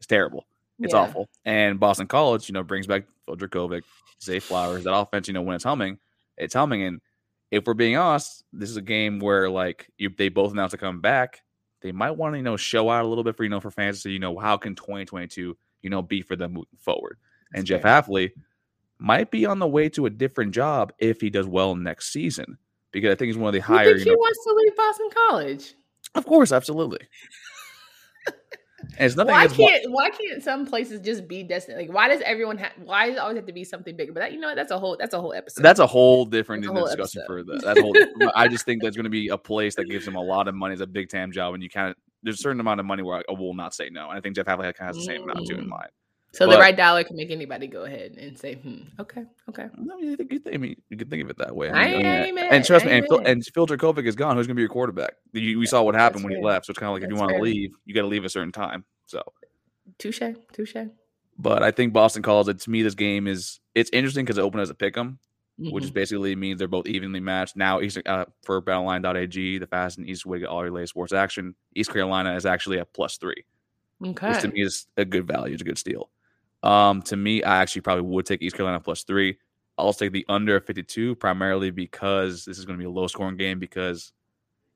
is 0.00 0.06
terrible. 0.08 0.46
It's 0.80 0.92
yeah. 0.92 1.00
awful. 1.00 1.28
And 1.44 1.78
Boston 1.78 2.08
College, 2.08 2.48
you 2.48 2.54
know, 2.54 2.64
brings 2.64 2.88
back 2.88 3.04
Phil 3.26 3.80
Zay 4.20 4.40
Flowers. 4.40 4.82
That 4.82 4.94
offense, 4.94 5.28
you 5.28 5.34
know, 5.34 5.42
when 5.42 5.54
it's 5.54 5.64
humming, 5.64 5.98
it's 6.36 6.54
humming. 6.54 6.82
And 6.82 7.00
if 7.50 7.66
we're 7.66 7.74
being 7.74 7.96
honest, 7.96 8.44
this 8.52 8.70
is 8.70 8.76
a 8.76 8.82
game 8.82 9.18
where 9.18 9.48
like 9.48 9.90
you, 9.98 10.10
they 10.16 10.28
both 10.28 10.52
announced 10.52 10.72
to 10.72 10.78
come 10.78 11.00
back. 11.00 11.42
They 11.80 11.92
might 11.92 12.12
want 12.12 12.34
to 12.34 12.38
you 12.38 12.42
know 12.42 12.56
show 12.56 12.90
out 12.90 13.04
a 13.04 13.08
little 13.08 13.24
bit 13.24 13.36
for 13.36 13.44
you 13.44 13.50
know 13.50 13.60
for 13.60 13.70
fans 13.70 14.02
so 14.02 14.08
you 14.08 14.18
know 14.18 14.36
how 14.38 14.56
can 14.56 14.74
2022 14.74 15.56
you 15.82 15.90
know 15.90 16.02
be 16.02 16.22
for 16.22 16.36
them 16.36 16.54
moving 16.54 16.68
forward. 16.78 17.18
That's 17.52 17.60
and 17.60 17.66
Jeff 17.66 17.82
Hafley 17.82 18.32
might 18.98 19.30
be 19.30 19.46
on 19.46 19.58
the 19.58 19.66
way 19.66 19.88
to 19.90 20.06
a 20.06 20.10
different 20.10 20.52
job 20.52 20.92
if 20.98 21.20
he 21.20 21.30
does 21.30 21.46
well 21.46 21.74
next 21.74 22.12
season 22.12 22.58
because 22.90 23.12
I 23.12 23.14
think 23.14 23.28
he's 23.28 23.38
one 23.38 23.48
of 23.48 23.54
the 23.54 23.60
higher. 23.60 23.90
You 23.90 23.94
think 23.94 24.04
he 24.04 24.10
know, 24.10 24.16
wants 24.16 24.44
to 24.44 24.54
leave 24.54 24.76
Boston 24.76 25.08
College? 25.28 25.74
Of 26.14 26.26
course, 26.26 26.52
absolutely. 26.52 27.00
And 28.96 29.06
it's 29.06 29.16
nothing. 29.16 29.32
Why 29.32 29.46
can't 29.46 29.90
why 29.92 30.10
can't 30.10 30.42
some 30.42 30.66
places 30.66 31.00
just 31.00 31.28
be 31.28 31.42
destined? 31.42 31.78
Like 31.78 31.92
why 31.92 32.08
does 32.08 32.20
everyone 32.22 32.56
have 32.58 32.72
why 32.82 33.06
does 33.06 33.16
it 33.16 33.18
always 33.18 33.36
have 33.36 33.46
to 33.46 33.52
be 33.52 33.62
something 33.64 33.94
bigger? 33.96 34.12
But 34.12 34.20
that 34.20 34.32
you 34.32 34.40
know 34.40 34.48
what? 34.48 34.56
That's 34.56 34.70
a 34.72 34.78
whole 34.78 34.96
that's 34.98 35.14
a 35.14 35.20
whole 35.20 35.32
episode. 35.34 35.62
That's 35.62 35.78
a 35.80 35.86
whole 35.86 36.24
different 36.24 36.64
a 36.64 36.68
whole 36.72 36.86
discussion 36.86 37.22
episode. 37.22 37.26
for 37.26 37.42
that. 37.44 37.62
That's 37.64 37.80
whole. 37.80 37.94
I 38.34 38.48
just 38.48 38.64
think 38.64 38.82
there's 38.82 38.96
going 38.96 39.04
to 39.04 39.10
be 39.10 39.28
a 39.28 39.38
place 39.38 39.74
that 39.76 39.84
gives 39.88 40.04
them 40.04 40.16
a 40.16 40.22
lot 40.22 40.48
of 40.48 40.54
money. 40.54 40.72
It's 40.72 40.82
a 40.82 40.86
big 40.86 41.10
time 41.10 41.30
job, 41.32 41.54
and 41.54 41.62
you 41.62 41.68
kind 41.68 41.90
of 41.90 41.96
there's 42.22 42.36
a 42.40 42.42
certain 42.42 42.60
amount 42.60 42.80
of 42.80 42.86
money 42.86 43.02
where 43.02 43.18
I, 43.28 43.32
will 43.32 43.54
not 43.54 43.74
say 43.74 43.90
no. 43.90 44.08
And 44.08 44.18
I 44.18 44.20
think 44.20 44.34
Jeff 44.34 44.46
Hafley 44.46 44.74
kind 44.74 44.90
of 44.90 44.96
has 44.96 44.96
the 44.96 45.02
same 45.02 45.22
amount 45.22 45.46
too 45.46 45.56
in 45.58 45.64
Mm. 45.66 45.68
mind. 45.68 45.90
So 46.38 46.46
but- 46.46 46.52
the 46.52 46.60
right 46.60 46.76
dollar 46.76 47.02
can 47.02 47.16
make 47.16 47.32
anybody 47.32 47.66
go 47.66 47.82
ahead 47.82 48.16
and 48.16 48.38
say, 48.38 48.54
hmm, 48.54 48.82
okay, 49.00 49.24
okay. 49.48 49.64
I 49.64 49.80
mean, 49.80 49.98
you 49.98 50.16
think, 50.16 50.32
you 50.32 50.38
think, 50.38 50.54
I 50.54 50.58
mean, 50.58 50.80
you 50.88 50.96
can 50.96 51.10
think 51.10 51.24
of 51.24 51.30
it 51.30 51.38
that 51.38 51.56
way. 51.56 51.68
I 51.68 51.96
mean, 51.96 52.06
I 52.06 52.30
mad. 52.30 52.52
and 52.52 52.64
trust 52.64 52.86
me, 52.86 52.92
and 52.92 53.04
Phil, 53.08 53.18
and 53.26 53.44
Phil 53.44 53.66
Jurkovec 53.66 54.06
is 54.06 54.14
gone. 54.14 54.36
Who's 54.36 54.46
going 54.46 54.54
to 54.54 54.58
be 54.58 54.62
your 54.62 54.68
quarterback? 54.68 55.14
You, 55.32 55.58
we 55.58 55.66
saw 55.66 55.82
what 55.82 55.96
happened 55.96 56.20
That's 56.22 56.30
when 56.30 56.40
he 56.40 56.46
left. 56.46 56.66
So 56.66 56.70
it's 56.70 56.78
kind 56.78 56.90
of 56.90 56.94
like 56.94 57.02
if 57.02 57.10
you 57.10 57.16
want 57.16 57.32
to 57.32 57.42
leave, 57.42 57.72
you 57.86 57.92
got 57.92 58.02
to 58.02 58.06
leave 58.06 58.24
a 58.24 58.28
certain 58.28 58.52
time. 58.52 58.84
So, 59.06 59.20
Touche, 59.98 60.22
touche. 60.52 60.76
but 61.36 61.64
I 61.64 61.72
think 61.72 61.92
Boston 61.92 62.22
calls 62.22 62.46
it. 62.46 62.60
To 62.60 62.70
me, 62.70 62.82
this 62.82 62.94
game 62.94 63.26
is 63.26 63.58
it's 63.74 63.90
interesting 63.92 64.24
because 64.24 64.38
it 64.38 64.42
opened 64.42 64.60
as 64.60 64.70
a 64.70 64.74
pick 64.74 64.96
'em, 64.96 65.18
which 65.58 65.82
is 65.82 65.90
basically 65.90 66.36
means 66.36 66.60
they're 66.60 66.68
both 66.68 66.86
evenly 66.86 67.18
matched. 67.18 67.56
Now, 67.56 67.80
East 67.80 67.98
uh, 68.06 68.26
for 68.44 68.62
BetOnline.ag, 68.62 69.58
the 69.58 69.66
fast 69.66 69.98
and 69.98 70.08
east 70.08 70.24
way 70.24 70.38
to 70.38 70.48
all 70.48 70.62
your 70.62 70.70
latest 70.70 70.90
sports 70.92 71.12
action. 71.12 71.56
East 71.74 71.92
Carolina 71.92 72.36
is 72.36 72.46
actually 72.46 72.78
a 72.78 72.84
plus 72.84 73.16
three, 73.16 73.44
okay. 74.06 74.28
which 74.30 74.42
to 74.42 74.48
me 74.48 74.62
is 74.62 74.86
a 74.96 75.04
good 75.04 75.26
value. 75.26 75.54
It's 75.54 75.62
a 75.62 75.64
good 75.64 75.78
steal. 75.78 76.10
Um, 76.62 77.02
to 77.02 77.16
me, 77.16 77.42
I 77.42 77.62
actually 77.62 77.82
probably 77.82 78.02
would 78.02 78.26
take 78.26 78.42
East 78.42 78.56
Carolina 78.56 78.80
plus 78.80 79.04
three. 79.04 79.38
I'll 79.76 79.92
take 79.92 80.12
the 80.12 80.26
under 80.28 80.60
52 80.60 81.14
primarily 81.16 81.70
because 81.70 82.44
this 82.44 82.58
is 82.58 82.64
going 82.64 82.76
to 82.76 82.82
be 82.82 82.86
a 82.86 82.90
low 82.90 83.06
scoring 83.06 83.36
game 83.36 83.58
because 83.58 84.12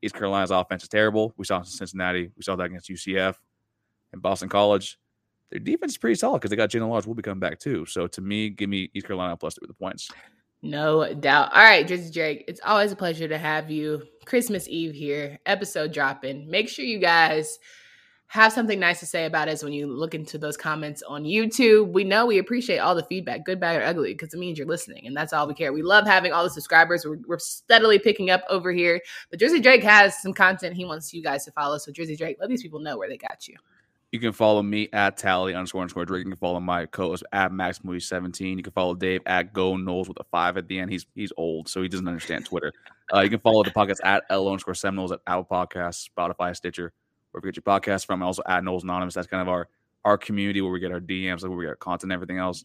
East 0.01 0.15
Carolina's 0.15 0.53
offense 0.53 0.85
is 0.85 0.89
terrible. 0.89 1.35
We 1.37 1.45
saw 1.45 1.57
it 1.57 1.61
in 1.61 1.65
Cincinnati. 1.67 2.31
We 2.37 2.43
saw 2.43 2.55
that 2.57 2.65
against 2.65 2.89
UCF 2.89 3.35
and 4.13 4.23
Boston 4.23 4.49
College. 4.49 4.99
Their 5.51 5.61
defense 5.61 5.93
is 5.93 5.99
pretty 5.99 6.15
solid 6.15 6.39
because 6.39 6.51
they 6.51 6.57
got 6.57 6.71
Jalen 6.71 6.89
Lodge 6.89 7.07
will 7.07 7.15
be 7.15 7.23
coming 7.23 7.41
back 7.41 7.59
too. 7.59 7.85
So 7.87 8.07
to 8.07 8.21
me, 8.21 8.49
give 8.49 8.71
me 8.71 8.91
East 8.95 9.07
Carolina 9.07 9.37
plus 9.37 9.55
three 9.55 9.67
with 9.67 9.77
the 9.77 9.83
points. 9.83 10.11
No 10.63 11.13
doubt. 11.13 11.53
All 11.53 11.63
right, 11.63 11.87
Drizzy 11.87 12.13
Drake, 12.13 12.45
it's 12.47 12.61
always 12.65 12.93
a 12.93 12.97
pleasure 12.97 13.27
to 13.27 13.37
have 13.37 13.71
you. 13.71 14.05
Christmas 14.25 14.69
Eve 14.69 14.95
here, 14.95 15.41
episode 15.45 15.93
dropping. 15.93 16.49
Make 16.49 16.69
sure 16.69 16.85
you 16.85 17.01
guys 17.01 17.59
have 18.33 18.51
something 18.51 18.81
nice 18.81 18.99
to 18.99 19.05
say 19.05 19.27
about 19.27 19.49
us 19.49 19.63
when 19.63 19.75
you 19.75 19.87
look 19.87 20.15
into 20.15 20.39
those 20.39 20.57
comments 20.57 21.03
on 21.03 21.23
YouTube. 21.23 21.93
We 21.93 22.03
know 22.03 22.25
we 22.25 22.39
appreciate 22.39 22.79
all 22.79 22.95
the 22.95 23.03
feedback, 23.03 23.45
good, 23.45 23.61
bad, 23.61 23.79
or 23.79 23.85
ugly, 23.85 24.15
because 24.15 24.33
it 24.33 24.39
means 24.39 24.57
you're 24.57 24.67
listening, 24.67 25.07
and 25.07 25.15
that's 25.15 25.35
all 25.35 25.47
we 25.47 25.53
care. 25.53 25.71
We 25.71 25.83
love 25.83 26.07
having 26.07 26.33
all 26.33 26.43
the 26.43 26.49
subscribers. 26.49 27.05
We're, 27.05 27.19
we're 27.27 27.39
steadily 27.39 27.99
picking 27.99 28.31
up 28.31 28.43
over 28.49 28.73
here. 28.73 29.03
But 29.29 29.39
Jersey 29.39 29.61
Drake 29.61 29.83
has 29.83 30.23
some 30.23 30.33
content 30.33 30.75
he 30.75 30.87
wants 30.87 31.13
you 31.13 31.23
guys 31.23 31.45
to 31.45 31.53
follow. 31.53 31.77
So, 31.77 31.93
Jersey 31.93 32.17
Drake, 32.17 32.39
let 32.41 32.49
these 32.49 32.63
people 32.63 32.81
know 32.81 32.97
where 32.97 33.07
they 33.07 33.19
got 33.19 33.47
you. 33.47 33.57
You 34.13 34.19
can 34.19 34.33
follow 34.33 34.63
me 34.63 34.89
at 34.95 35.19
tally 35.19 35.55
underscore 35.55 35.83
underscore 35.83 36.07
Drake. 36.07 36.25
You 36.25 36.31
can 36.31 36.39
follow 36.39 36.59
my 36.59 36.87
co-host 36.87 37.25
at 37.35 37.53
Max 37.53 37.85
Movie 37.85 38.01
17. 38.01 38.57
You 38.57 38.65
can 38.65 38.73
follow 38.73 38.95
Dave 38.95 39.21
at 39.27 39.53
Go 39.53 39.75
Noles 39.75 40.09
with 40.09 40.19
a 40.19 40.25
five 40.31 40.57
at 40.57 40.69
the 40.69 40.79
end. 40.79 40.91
He's 40.91 41.05
he's 41.15 41.33
old, 41.37 41.69
so 41.69 41.83
he 41.83 41.89
doesn't 41.89 42.09
understand 42.09 42.47
Twitter. 42.47 42.73
Uh, 43.13 43.21
you 43.21 43.29
can 43.29 43.41
follow 43.41 43.63
the 43.63 43.71
podcast 43.71 43.99
at 44.05 44.23
L 44.31 44.49
underscore 44.49 44.75
Seminoles 44.75 45.13
at 45.13 45.21
Apple 45.27 45.45
Podcasts, 45.45 46.09
Spotify, 46.09 46.57
Stitcher, 46.57 46.95
wherever 47.33 47.47
you 47.47 47.53
get 47.53 47.57
your 47.57 47.81
podcast 47.81 48.07
from. 48.07 48.21
And 48.21 48.27
also 48.27 48.43
at 48.47 48.63
Noles 48.63 48.85
Anonymous. 48.85 49.15
That's 49.15 49.27
kind 49.27 49.43
of 49.43 49.49
our 49.49 49.69
our 50.05 50.19
community 50.19 50.61
where 50.61 50.73
we 50.73 50.81
get 50.81 50.93
our 50.93 51.01
DMs, 51.01 51.43
like 51.43 51.51
where 51.51 51.59
we 51.59 51.65
get 51.65 51.71
our 51.71 51.77
content 51.77 52.05
and 52.05 52.13
everything 52.13 52.39
else. 52.39 52.65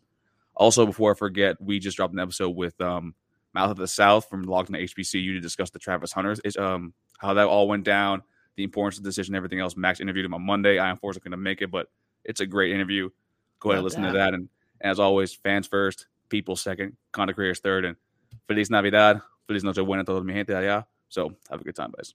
Also, 0.56 0.86
before 0.86 1.12
I 1.12 1.16
forget, 1.16 1.62
we 1.62 1.80
just 1.80 1.98
dropped 1.98 2.14
an 2.14 2.20
episode 2.20 2.50
with 2.50 2.80
um, 2.82 3.14
Mouth 3.54 3.70
of 3.70 3.78
the 3.78 3.88
South 3.88 4.28
from 4.28 4.44
Locked 4.44 4.70
on 4.70 4.76
HBCU 4.76 5.34
to 5.34 5.40
discuss 5.40 5.70
the 5.70 5.80
Travis 5.80 6.12
Hunters, 6.12 6.40
um 6.58 6.94
how 7.20 7.34
that 7.34 7.48
all 7.48 7.68
went 7.68 7.84
down, 7.84 8.22
the 8.56 8.64
importance 8.64 8.98
of 8.98 9.04
the 9.04 9.10
decision, 9.10 9.34
everything 9.34 9.60
else. 9.60 9.76
Max 9.76 10.00
interviewed 10.00 10.26
him 10.26 10.34
on 10.34 10.44
Monday. 10.44 10.78
I 10.78 10.90
unfortunately 10.90 11.30
couldn't 11.30 11.42
make 11.42 11.62
it, 11.62 11.72
but 11.72 11.88
it's 12.24 12.42
a 12.42 12.46
great 12.46 12.72
interview. 12.72 13.10
Go 13.60 13.70
ahead 13.70 13.80
and 13.80 13.84
listen 13.84 14.04
that. 14.04 14.12
to 14.12 14.18
that. 14.18 14.34
And 14.36 14.50
as 14.82 15.00
always, 15.00 15.34
fans 15.34 15.66
first, 15.66 16.08
people 16.30 16.56
second, 16.56 16.96
content 17.12 17.36
creators 17.36 17.60
third, 17.60 17.86
and 17.86 17.96
Feliz 18.48 18.70
Navidad. 18.70 19.22
Feliz 19.48 19.64
Noche 19.64 19.84
Buena 19.84 20.02
a 20.02 20.06
todos 20.06 20.24
mi 20.24 20.34
gente 20.34 20.54
allá. 20.54 20.86
So 21.10 21.34
have 21.50 21.62
a 21.62 21.64
good 21.64 21.76
time, 21.76 21.94
guys. 21.96 22.14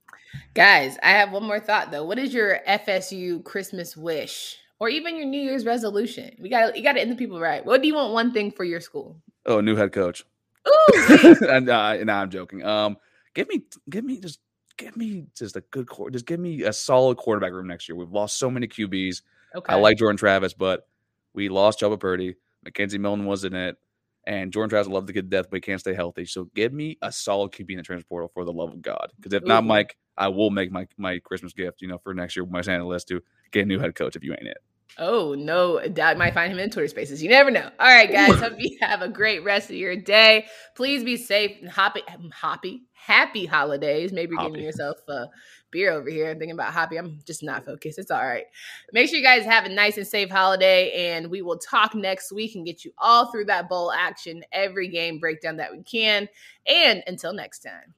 Guys, 0.55 0.99
I 1.03 1.11
have 1.11 1.33
one 1.33 1.45
more 1.45 1.61
thought 1.61 1.91
though. 1.91 2.05
What 2.05 2.19
is 2.19 2.35
your 2.35 2.61
FSU 2.69 3.43
Christmas 3.45 3.97
wish, 3.97 4.59
or 4.79 4.89
even 4.89 5.17
your 5.17 5.27
New 5.27 5.41
Year's 5.41 5.65
resolution? 5.65 6.37
We 6.39 6.49
got 6.49 6.77
you 6.77 6.83
got 6.83 6.93
to 6.93 7.01
end 7.01 7.11
the 7.11 7.17
people 7.17 7.41
right. 7.41 7.65
What 7.65 7.81
do 7.81 7.89
you 7.89 7.95
want 7.95 8.13
one 8.13 8.33
thing 8.33 8.51
for 8.51 8.65
your 8.65 8.81
school? 8.81 9.17
Oh, 9.47 9.61
new 9.61 9.77
head 9.77 9.93
coach. 9.93 10.25
Ooh, 10.69 11.37
and 11.49 11.69
uh, 11.69 11.97
nah, 12.05 12.21
I'm 12.21 12.31
joking. 12.31 12.65
Um, 12.65 12.97
give 13.35 13.49
me, 13.49 13.65
give 13.91 14.05
me 14.05 14.19
just, 14.19 14.39
give 14.77 14.97
me 14.97 15.27
just 15.37 15.57
a 15.57 15.61
good 15.61 15.89
core. 15.89 16.11
Just 16.11 16.27
give 16.27 16.39
me 16.39 16.63
a 16.63 16.73
solid 16.73 17.17
quarterback 17.17 17.53
room 17.53 17.67
next 17.67 17.89
year. 17.89 17.97
We've 17.97 18.13
lost 18.13 18.39
so 18.39 18.51
many 18.51 18.69
QBs. 18.69 19.23
okay. 19.55 19.73
I 19.73 19.77
like 19.77 19.99
Jordan 19.99 20.17
Travis, 20.17 20.55
but 20.55 20.87
we 21.35 21.49
lost 21.49 21.81
Chubba 21.81 21.99
Purdy. 21.99 22.37
McKenzie 22.65 23.01
Milton 23.01 23.25
was 23.25 23.45
in 23.45 23.55
it. 23.55 23.77
And 24.25 24.53
Jordan 24.53 24.71
Travis 24.71 24.89
loved 24.89 25.09
to 25.09 25.13
get 25.13 25.31
death, 25.31 25.47
but 25.51 25.57
he 25.57 25.61
can't 25.61 25.81
stay 25.81 25.95
healthy. 25.95 26.25
So 26.27 26.49
give 26.55 26.73
me 26.73 26.97
a 27.03 27.11
solid 27.11 27.53
QB 27.53 27.71
in 27.71 27.77
the 27.79 27.83
transfer 27.83 28.07
portal 28.09 28.31
for 28.33 28.45
the 28.45 28.53
love 28.53 28.73
of 28.73 28.81
God. 28.81 29.13
Because 29.17 29.33
if 29.33 29.45
not, 29.45 29.65
Mike, 29.65 29.97
I 30.17 30.29
will 30.29 30.51
make 30.51 30.71
my, 30.71 30.87
my 30.97 31.19
Christmas 31.19 31.53
gift, 31.53 31.83
you 31.83 31.89
know, 31.89 31.99
for 31.99 32.15
next 32.15 32.37
year, 32.37 32.47
my 32.47 32.61
Santa 32.61 32.87
list 32.87 33.09
to 33.09 33.21
get 33.51 33.63
a 33.63 33.67
new 33.67 33.81
head 33.81 33.95
coach 33.95 34.15
if 34.15 34.23
you 34.23 34.33
ain't 34.33 34.47
it. 34.47 34.59
Oh 34.99 35.35
no, 35.35 35.81
doubt 35.89 36.19
might 36.19 36.35
find 36.35 36.53
him 36.53 36.59
in 36.59 36.71
Twitter 36.71 36.89
Spaces. 36.89 37.23
You 37.23 37.31
never 37.31 37.51
know. 37.51 37.71
All 37.81 37.87
right, 37.87 38.11
guys. 38.11 38.39
hope 38.39 38.55
you 38.59 38.77
have 38.83 39.01
a 39.01 39.09
great 39.09 39.43
rest 39.43 39.71
of 39.71 39.77
your 39.77 39.97
day. 39.97 40.47
Please 40.77 41.03
be 41.03 41.17
safe 41.17 41.57
and 41.63 41.71
happy, 41.71 42.03
happy, 42.31 42.83
happy 42.93 43.47
holidays. 43.47 44.13
Maybe 44.13 44.33
you're 44.33 44.41
Happy. 44.41 44.53
giving 44.53 44.67
yourself 44.67 44.99
a 45.09 45.27
beer 45.73 45.91
over 45.91 46.09
here. 46.09 46.31
I'm 46.31 46.39
thinking 46.39 46.55
about 46.55 46.73
happy. 46.73 46.97
I'm 46.97 47.19
just 47.27 47.43
not 47.43 47.65
focused. 47.65 47.99
It's 47.99 48.13
all 48.13 48.25
right. 48.25 48.45
Make 48.93 49.09
sure 49.09 49.19
you 49.19 49.25
guys 49.25 49.45
have 49.45 49.65
a 49.65 49.69
nice 49.69 49.97
and 49.97 50.07
safe 50.07 50.31
holiday, 50.31 51.11
and 51.11 51.29
we 51.29 51.43
will 51.43 51.59
talk 51.59 51.95
next 51.97 52.31
week 52.31 52.55
and 52.55 52.65
get 52.65 52.85
you 52.85 52.93
all 52.99 53.33
through 53.33 53.47
that 53.47 53.69
bowl 53.69 53.91
action, 53.91 54.45
every 54.53 54.87
game 54.87 55.19
breakdown 55.19 55.57
that 55.57 55.73
we 55.73 55.83
can. 55.83 56.29
And 56.67 57.03
until 57.09 57.33
next 57.33 57.61
time. 57.61 57.95